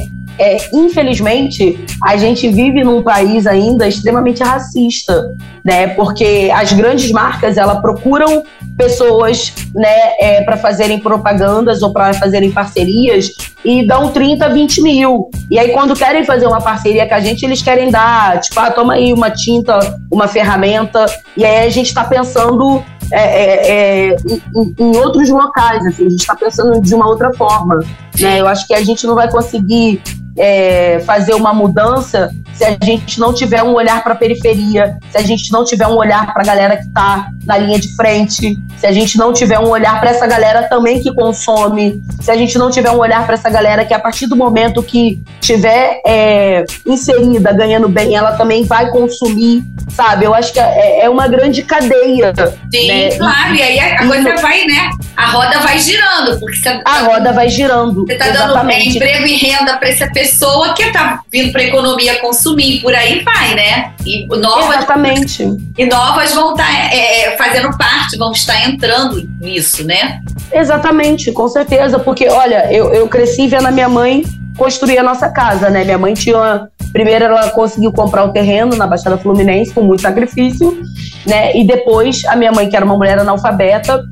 infelizmente, 0.74 1.78
a 2.04 2.16
gente 2.16 2.48
vive 2.48 2.84
num 2.84 3.04
país 3.04 3.46
ainda 3.46 3.88
extremamente 3.88 4.42
racista, 4.42 5.36
né? 5.64 5.88
Porque 5.88 6.50
as 6.54 6.72
grandes 6.74 7.12
marcas 7.12 7.58
ela 7.58 7.82
procuram 7.82 8.44
pessoas, 8.78 9.54
né, 9.76 10.14
é, 10.20 10.42
para 10.44 10.56
fazerem 10.56 11.00
propagandas 11.00 11.84
ou 11.84 11.92
para 11.92 12.14
fazerem 12.14 12.50
parcerias 12.50 13.34
e 13.66 13.86
dão 13.86 14.10
30, 14.12 14.48
20 14.48 14.82
mil. 14.82 15.30
E 15.52 15.60
aí, 15.60 15.74
quando 15.74 15.94
querem 15.94 16.24
fazer 16.24 16.48
uma 16.48 16.62
parceria 16.62 17.06
com 17.06 17.16
a 17.16 17.20
gente, 17.20 17.44
eles 17.44 17.62
querem 17.62 17.92
dar, 17.92 18.40
tipo, 18.40 18.58
ah, 18.58 18.72
toma 18.72 18.94
aí 18.94 19.12
uma 19.12 19.30
tinta, 19.30 19.78
uma 20.10 20.30
ferramenta. 20.30 21.06
E 21.36 21.44
aí 21.44 21.68
a 21.68 21.70
gente 21.70 21.88
está 21.88 22.06
pensando 22.06 22.82
é, 23.12 23.22
é, 23.22 23.72
é, 24.12 24.16
em, 24.56 24.76
em, 24.80 24.98
outros 24.98 25.30
locais, 25.30 25.86
assim, 25.86 26.06
a 26.06 26.10
gente 26.10 26.22
está 26.22 26.36
pensando 26.36 26.80
de 26.80 26.94
uma 26.94 27.08
outra 27.08 27.34
forma. 27.34 27.80
Né? 28.20 28.40
Eu 28.40 28.48
acho 28.48 28.68
que 28.68 28.74
a 28.74 28.82
gente 28.82 29.06
não 29.06 29.16
vai 29.16 29.30
conseguir 29.30 30.02
é, 30.40 31.00
fazer 31.02 31.34
uma 31.34 31.54
mudança 31.54 32.34
se 32.60 32.66
a 32.66 32.78
gente 32.84 33.22
não 33.22 33.34
tiver 33.34 33.64
um 33.64 33.74
olhar 33.74 34.04
para 34.04 34.12
a 34.12 34.16
periferia, 34.18 34.98
se 35.10 35.18
a 35.18 35.22
gente 35.22 35.50
não 35.50 35.64
tiver 35.64 35.88
um 35.88 35.96
olhar 35.96 36.34
para 36.34 36.44
a 36.44 36.46
galera 36.46 36.76
que 36.76 36.84
está 36.84 37.30
na 37.46 37.58
linha 37.58 37.80
de 37.80 37.96
frente, 37.96 38.58
se 38.78 38.86
a 38.86 38.92
gente 38.92 39.18
não 39.18 39.32
tiver 39.32 39.58
um 39.60 39.70
olhar 39.70 39.98
para 40.02 40.10
essa 40.10 40.28
galera 40.28 40.64
também 40.64 41.02
que 41.02 41.14
consome, 41.14 42.04
se 42.20 42.30
a 42.30 42.36
gente 42.36 42.58
não 42.58 42.70
tiver 42.70 42.92
um 42.92 42.98
olhar 42.98 43.26
para 43.26 43.36
essa 43.36 43.50
galera 43.50 43.86
que 43.86 43.94
a 43.94 44.00
partir 44.00 44.28
do 44.28 44.36
momento 44.36 44.84
que 44.84 45.22
tiver 45.40 46.02
é, 46.06 46.66
inserida, 46.86 47.54
ganhando 47.54 47.88
bem, 47.88 48.14
ela 48.14 48.34
também 48.34 48.66
vai 48.66 48.92
consumir, 48.92 49.64
sabe? 49.90 50.26
Eu 50.26 50.34
acho 50.34 50.52
que 50.52 50.60
é, 50.60 51.06
é 51.06 51.10
uma 51.10 51.30
grande 51.30 51.64
cadeia. 51.64 52.34
Sim, 52.70 52.88
né? 52.88 53.16
claro. 53.16 53.56
E 53.56 53.62
aí 53.62 53.80
a, 53.80 54.06
coisa 54.06 54.36
vai, 54.36 54.66
né? 54.66 54.90
A 55.16 55.28
roda 55.32 55.60
vai 55.60 55.80
girando, 55.80 56.40
porque 56.40 56.58
você, 56.58 56.82
a 56.84 57.00
roda 57.04 57.32
vai 57.32 57.50
girando. 57.50 58.06
Você 58.06 58.14
está 58.14 58.30
dando 58.32 58.70
é, 58.70 58.84
emprego 58.84 59.26
e 59.26 59.36
renda 59.36 59.78
para 59.78 59.88
essa 59.88 60.08
pessoa 60.08 60.74
que 60.74 60.84
está 60.84 61.22
vindo 61.32 61.54
para 61.54 61.62
a 61.62 61.66
economia 61.66 62.20
consumir, 62.20 62.49
por 62.82 62.94
aí 62.94 63.24
vai, 63.24 63.56
né? 63.56 63.94
E 64.06 64.26
novas, 64.28 64.78
Exatamente. 64.78 65.44
E 65.78 65.86
novas 65.86 66.34
vão 66.34 66.52
estar 66.52 66.66
tá, 66.66 66.96
é, 66.96 67.26
é, 67.26 67.38
fazendo 67.38 67.76
parte, 67.78 68.18
vão 68.18 68.32
estar 68.32 68.68
entrando 68.68 69.22
nisso, 69.40 69.86
né? 69.86 70.22
Exatamente, 70.52 71.32
com 71.32 71.48
certeza, 71.48 72.00
porque 72.00 72.28
olha, 72.28 72.72
eu, 72.72 72.94
eu 72.94 73.08
cresci 73.08 73.48
vendo 73.48 73.68
a 73.68 73.72
minha 73.72 73.90
mãe 73.90 74.24
construir 74.58 74.98
a 74.98 75.04
nossa 75.04 75.30
casa, 75.30 75.70
né? 75.70 75.84
Minha 75.84 75.98
mãe 75.98 76.14
tinha 76.14 76.38
uma, 76.38 76.70
primeiro 76.92 77.26
ela 77.26 77.50
conseguiu 77.52 77.92
comprar 77.94 78.26
o 78.26 78.34
terreno 78.34 78.76
na 78.76 78.86
Baixada 78.86 79.18
Fluminense 79.18 79.74
com 79.74 79.82
muito 79.82 80.02
sacrifício, 80.02 80.82
né? 81.26 81.56
E 81.56 81.66
depois 81.66 82.24
a 82.26 82.36
minha 82.36 82.52
mãe, 82.52 82.70
que 82.70 82.76
era 82.76 82.86
uma 82.86 82.98
mulher 82.98 83.18
analfabeta, 83.20 84.04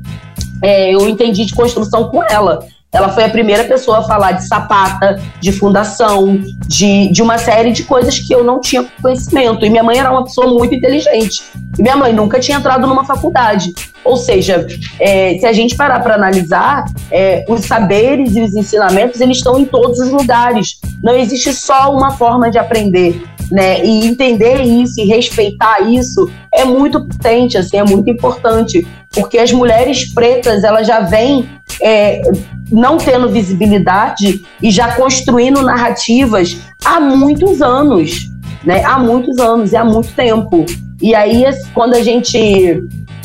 é, 0.62 0.94
eu 0.94 1.08
entendi 1.08 1.44
de 1.44 1.54
construção 1.54 2.08
com 2.08 2.22
ela. 2.22 2.60
Ela 2.90 3.10
foi 3.10 3.24
a 3.24 3.28
primeira 3.28 3.64
pessoa 3.64 3.98
a 3.98 4.02
falar 4.02 4.32
de 4.32 4.48
sapata, 4.48 5.20
de 5.40 5.52
fundação, 5.52 6.40
de, 6.66 7.08
de 7.08 7.22
uma 7.22 7.36
série 7.36 7.70
de 7.70 7.82
coisas 7.82 8.18
que 8.18 8.34
eu 8.34 8.42
não 8.42 8.60
tinha 8.62 8.86
conhecimento. 9.02 9.64
E 9.64 9.68
minha 9.68 9.82
mãe 9.82 9.98
era 9.98 10.10
uma 10.10 10.24
pessoa 10.24 10.46
muito 10.46 10.74
inteligente. 10.74 11.42
E 11.78 11.82
minha 11.82 11.96
mãe 11.96 12.14
nunca 12.14 12.40
tinha 12.40 12.56
entrado 12.56 12.86
numa 12.86 13.04
faculdade. 13.04 13.74
Ou 14.02 14.16
seja, 14.16 14.66
é, 14.98 15.36
se 15.38 15.44
a 15.44 15.52
gente 15.52 15.76
parar 15.76 16.00
para 16.00 16.14
analisar, 16.14 16.86
é, 17.10 17.44
os 17.46 17.66
saberes 17.66 18.34
e 18.34 18.40
os 18.40 18.54
ensinamentos 18.54 19.20
eles 19.20 19.36
estão 19.36 19.58
em 19.58 19.66
todos 19.66 19.98
os 19.98 20.10
lugares. 20.10 20.80
Não 21.02 21.14
existe 21.14 21.52
só 21.52 21.94
uma 21.94 22.12
forma 22.12 22.50
de 22.50 22.56
aprender. 22.56 23.22
Né? 23.50 23.84
E 23.84 24.06
entender 24.06 24.60
isso 24.62 25.00
e 25.00 25.04
respeitar 25.04 25.80
isso 25.80 26.30
é 26.52 26.64
muito 26.64 27.06
potente, 27.06 27.56
assim, 27.56 27.78
é 27.78 27.84
muito 27.84 28.10
importante, 28.10 28.86
porque 29.10 29.38
as 29.38 29.50
mulheres 29.50 30.12
pretas 30.12 30.64
elas 30.64 30.86
já 30.86 31.00
vêm 31.00 31.48
é, 31.80 32.20
não 32.70 32.98
tendo 32.98 33.28
visibilidade 33.28 34.42
e 34.62 34.70
já 34.70 34.92
construindo 34.92 35.62
narrativas 35.62 36.56
há 36.84 37.00
muitos 37.00 37.62
anos, 37.62 38.30
né? 38.64 38.84
Há 38.84 38.98
muitos 38.98 39.38
anos 39.38 39.72
e 39.72 39.76
há 39.76 39.84
muito 39.84 40.12
tempo. 40.12 40.66
E 41.00 41.14
aí, 41.14 41.44
quando 41.74 41.94
a 41.94 42.02
gente 42.02 42.82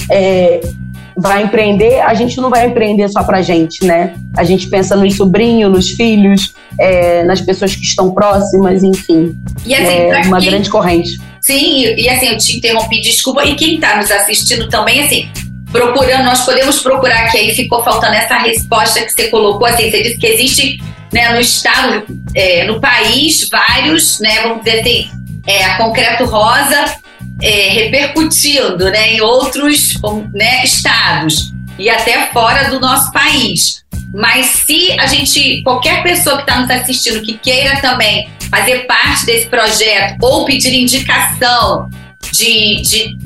é, 0.10 0.62
vai 1.18 1.44
empreender, 1.44 2.02
a 2.02 2.14
gente 2.14 2.40
não 2.40 2.50
vai 2.50 2.68
empreender 2.68 3.10
só 3.10 3.24
pra 3.24 3.42
gente, 3.42 3.86
né? 3.86 4.14
A 4.36 4.44
gente 4.44 4.68
pensa 4.68 4.96
nos 4.96 5.16
sobrinhos, 5.16 5.72
nos 5.72 5.90
filhos, 5.90 6.54
é, 6.80 7.24
nas 7.24 7.42
pessoas 7.42 7.76
que 7.76 7.84
estão 7.84 8.12
próximas, 8.12 8.84
enfim. 8.84 9.36
E 9.66 9.74
assim, 9.74 9.94
é 9.94 10.22
uma 10.26 10.40
quem... 10.40 10.50
grande 10.50 10.70
corrente. 10.70 11.20
Sim, 11.42 11.86
e, 11.86 12.04
e, 12.04 12.10
assim, 12.10 12.28
eu 12.28 12.38
te 12.38 12.58
interrompi, 12.58 13.02
desculpa. 13.02 13.44
E 13.46 13.56
quem 13.56 13.76
está 13.76 13.98
nos 13.98 14.10
assistindo 14.10 14.70
também, 14.70 15.02
assim, 15.02 15.30
procurando, 15.74 16.24
nós 16.24 16.46
podemos 16.46 16.80
procurar, 16.82 17.30
que 17.32 17.38
aí 17.38 17.56
ficou 17.56 17.84
faltando 17.84 18.14
essa 18.14 18.38
resposta 18.38 19.02
que 19.02 19.12
você 19.12 19.28
colocou, 19.30 19.66
assim, 19.66 19.90
você 19.90 20.04
disse 20.04 20.18
que 20.20 20.28
existe 20.28 20.84
né, 21.12 21.34
no 21.34 21.42
estado, 21.42 22.06
é, 22.36 22.64
no 22.66 22.80
país, 22.80 23.50
vários, 23.50 24.20
né, 24.20 24.42
vamos 24.44 24.64
dizer 24.64 24.80
assim, 24.80 25.10
é, 25.46 25.66
a 25.66 25.78
Concreto 25.78 26.26
Rosa 26.26 26.96
é, 27.42 27.70
repercutindo 27.70 28.86
né, 28.86 29.14
em 29.14 29.22
outros 29.22 30.00
né, 30.32 30.64
estados 30.64 31.52
e 31.78 31.90
até 31.90 32.28
fora 32.28 32.70
do 32.70 32.80
nosso 32.80 33.12
país. 33.12 33.84
Mas 34.14 34.46
se 34.46 34.92
a 35.00 35.08
gente, 35.08 35.64
qualquer 35.64 36.04
pessoa 36.04 36.38
que 36.38 36.44
está 36.44 36.60
nos 36.60 36.70
assistindo 36.70 37.24
que 37.24 37.34
queira 37.34 37.82
também 37.82 38.30
fazer 38.50 38.86
parte 38.86 39.26
desse 39.26 39.48
projeto 39.48 40.18
ou 40.22 40.46
pedir 40.46 40.72
indicação 40.76 41.90
de, 42.32 42.82
de 42.84 43.18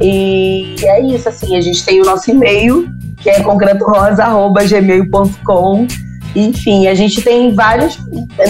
e 0.00 0.74
é 0.82 1.02
isso, 1.02 1.28
assim, 1.28 1.54
a 1.54 1.60
gente 1.60 1.84
tem 1.84 2.00
o 2.00 2.06
nosso 2.06 2.30
e-mail, 2.30 2.90
que 3.20 3.28
é 3.28 3.42
concretorosa.gmail.com. 3.42 5.86
Enfim, 6.34 6.86
a 6.86 6.94
gente 6.94 7.20
tem 7.20 7.54
vários. 7.54 7.98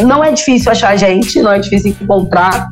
Não 0.07 0.23
é 0.23 0.31
difícil 0.31 0.71
achar 0.71 0.91
a 0.91 0.97
gente, 0.97 1.43
não 1.43 1.51
é 1.51 1.59
difícil 1.59 1.97
encontrar. 2.01 2.69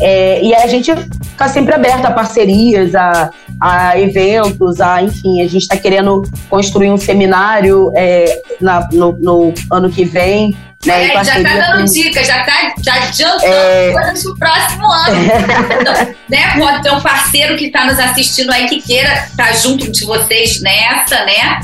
É, 0.00 0.42
e 0.42 0.54
a 0.54 0.66
gente 0.66 0.90
está 0.90 1.48
sempre 1.48 1.74
aberto 1.74 2.04
a 2.04 2.10
parcerias, 2.10 2.94
a, 2.94 3.30
a 3.60 3.98
eventos, 3.98 4.80
a, 4.80 5.02
enfim, 5.02 5.40
a 5.42 5.48
gente 5.48 5.62
está 5.62 5.76
querendo 5.76 6.22
construir 6.48 6.90
um 6.90 6.96
seminário 6.96 7.92
é, 7.96 8.42
na, 8.60 8.88
no, 8.92 9.12
no, 9.18 9.54
ano 9.70 9.90
que 9.90 10.04
vem. 10.04 10.56
Né, 10.86 11.08
é, 11.08 11.24
já 11.24 11.38
está 11.38 11.56
dando 11.56 11.78
com... 11.80 11.92
dica, 11.92 12.22
já 12.22 12.40
está 12.40 12.74
já 12.80 12.94
adiantando 12.94 13.52
é... 13.52 13.92
coisas 13.92 14.22
pro 14.22 14.36
próximo 14.36 14.86
ano. 14.86 16.14
né? 16.30 16.56
Pode 16.56 16.82
ter 16.82 16.92
um 16.92 17.00
parceiro 17.00 17.56
que 17.56 17.66
está 17.66 17.84
nos 17.84 17.98
assistindo 17.98 18.52
aí 18.52 18.68
que 18.68 18.80
queira 18.80 19.12
estar 19.24 19.48
tá 19.48 19.52
junto 19.52 19.90
de 19.90 20.04
vocês 20.04 20.60
nessa, 20.62 21.24
né? 21.24 21.60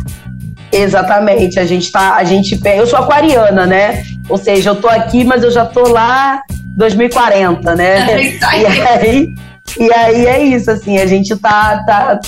Exatamente, 0.72 1.60
a 1.60 1.64
gente 1.64 1.92
tá, 1.92 2.16
a 2.16 2.24
gente, 2.24 2.60
eu 2.64 2.86
sou 2.88 2.98
aquariana, 2.98 3.64
né? 3.64 4.02
Ou 4.28 4.36
seja, 4.36 4.70
eu 4.70 4.76
tô 4.76 4.88
aqui, 4.88 5.22
mas 5.22 5.44
eu 5.44 5.50
já 5.52 5.64
tô 5.64 5.86
lá 5.86 6.42
2040, 6.76 7.74
né? 7.74 8.10
É 8.10 8.58
e 8.58 8.66
aí, 8.66 9.34
e 9.78 9.92
aí 9.92 10.26
é 10.26 10.44
isso, 10.44 10.70
assim, 10.70 10.98
a 10.98 11.06
gente 11.06 11.36
tá, 11.36 11.82
tá, 11.86 12.20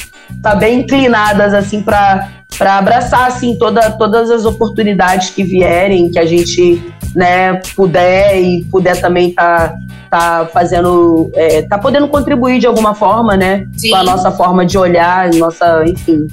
tá 0.43 0.55
bem 0.55 0.81
inclinadas, 0.81 1.55
assim, 1.55 1.83
para 1.83 2.29
para 2.57 2.79
abraçar 2.79 3.27
assim 3.27 3.55
toda, 3.59 3.91
todas 3.93 4.31
as 4.31 4.47
oportunidades 4.47 5.29
que 5.31 5.45
vierem, 5.45 6.11
que 6.11 6.19
a 6.19 6.25
gente 6.25 6.83
né, 7.15 7.61
puder 7.75 8.41
e 8.41 8.65
puder 8.65 9.01
também 9.01 9.33
tá, 9.33 9.75
tá 10.11 10.49
fazendo, 10.53 11.31
é, 11.35 11.63
tá 11.63 11.79
podendo 11.79 12.09
contribuir 12.09 12.59
de 12.59 12.67
alguma 12.67 12.95
forma, 12.95 13.37
né, 13.37 13.67
Sim. 13.77 13.91
com 13.91 13.97
a 13.97 14.03
nossa 14.03 14.31
forma 14.33 14.65
de 14.65 14.79
olhar, 14.79 15.33
nossa, 15.35 15.85
enfim. 15.87 16.27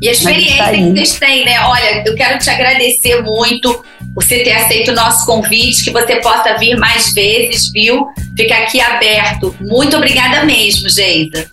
E 0.00 0.08
a 0.08 0.12
experiência 0.12 0.64
tá 0.64 0.70
que 0.70 0.90
vocês 0.92 1.18
têm, 1.18 1.44
né? 1.44 1.60
Olha, 1.60 2.04
eu 2.06 2.14
quero 2.14 2.38
te 2.38 2.48
agradecer 2.48 3.20
muito 3.22 3.84
você 4.14 4.42
ter 4.44 4.52
aceito 4.52 4.92
o 4.92 4.94
nosso 4.94 5.26
convite, 5.26 5.84
que 5.84 5.90
você 5.90 6.16
possa 6.16 6.56
vir 6.56 6.76
mais 6.76 7.12
vezes, 7.12 7.70
viu? 7.72 8.06
Fica 8.36 8.54
aqui 8.58 8.80
aberto. 8.80 9.54
Muito 9.60 9.96
obrigada 9.96 10.44
mesmo, 10.44 10.88
Geisa. 10.88 11.50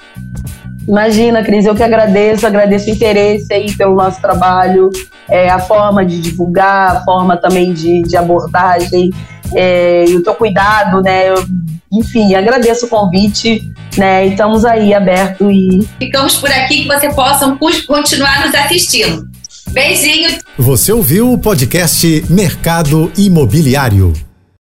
Imagina, 0.88 1.44
Cris, 1.44 1.66
eu 1.66 1.76
que 1.76 1.84
agradeço, 1.84 2.46
agradeço 2.46 2.88
o 2.88 2.94
interesse 2.94 3.52
aí 3.54 3.76
pelo 3.76 3.96
nosso 3.96 4.22
trabalho, 4.22 4.92
é, 5.30 5.50
a 5.50 5.60
forma 5.60 6.06
de 6.06 6.22
divulgar, 6.22 6.98
a 6.98 7.04
forma 7.04 7.38
também 7.38 7.74
de, 7.74 8.04
de 8.04 8.16
abordagem, 8.16 9.12
é, 9.54 10.06
e 10.08 10.16
o 10.16 10.24
teu 10.24 10.36
cuidado, 10.36 11.02
né? 11.02 11.30
Eu, 11.30 11.44
enfim, 11.92 12.36
agradeço 12.36 12.86
o 12.86 12.90
convite, 12.90 13.62
né? 13.98 14.28
E 14.28 14.32
estamos 14.32 14.66
aí 14.66 14.94
aberto 14.94 15.50
e. 15.50 15.88
Ficamos 15.98 16.38
por 16.38 16.52
aqui 16.52 16.84
que 16.84 16.88
você 16.88 17.10
possam 17.14 17.58
continuar 17.58 18.46
nos 18.46 18.54
assistindo. 18.54 19.28
Beijinho. 19.70 20.38
Você 20.58 20.92
ouviu 20.92 21.34
o 21.34 21.38
podcast 21.38 22.26
Mercado 22.30 23.12
Imobiliário. 23.18 24.14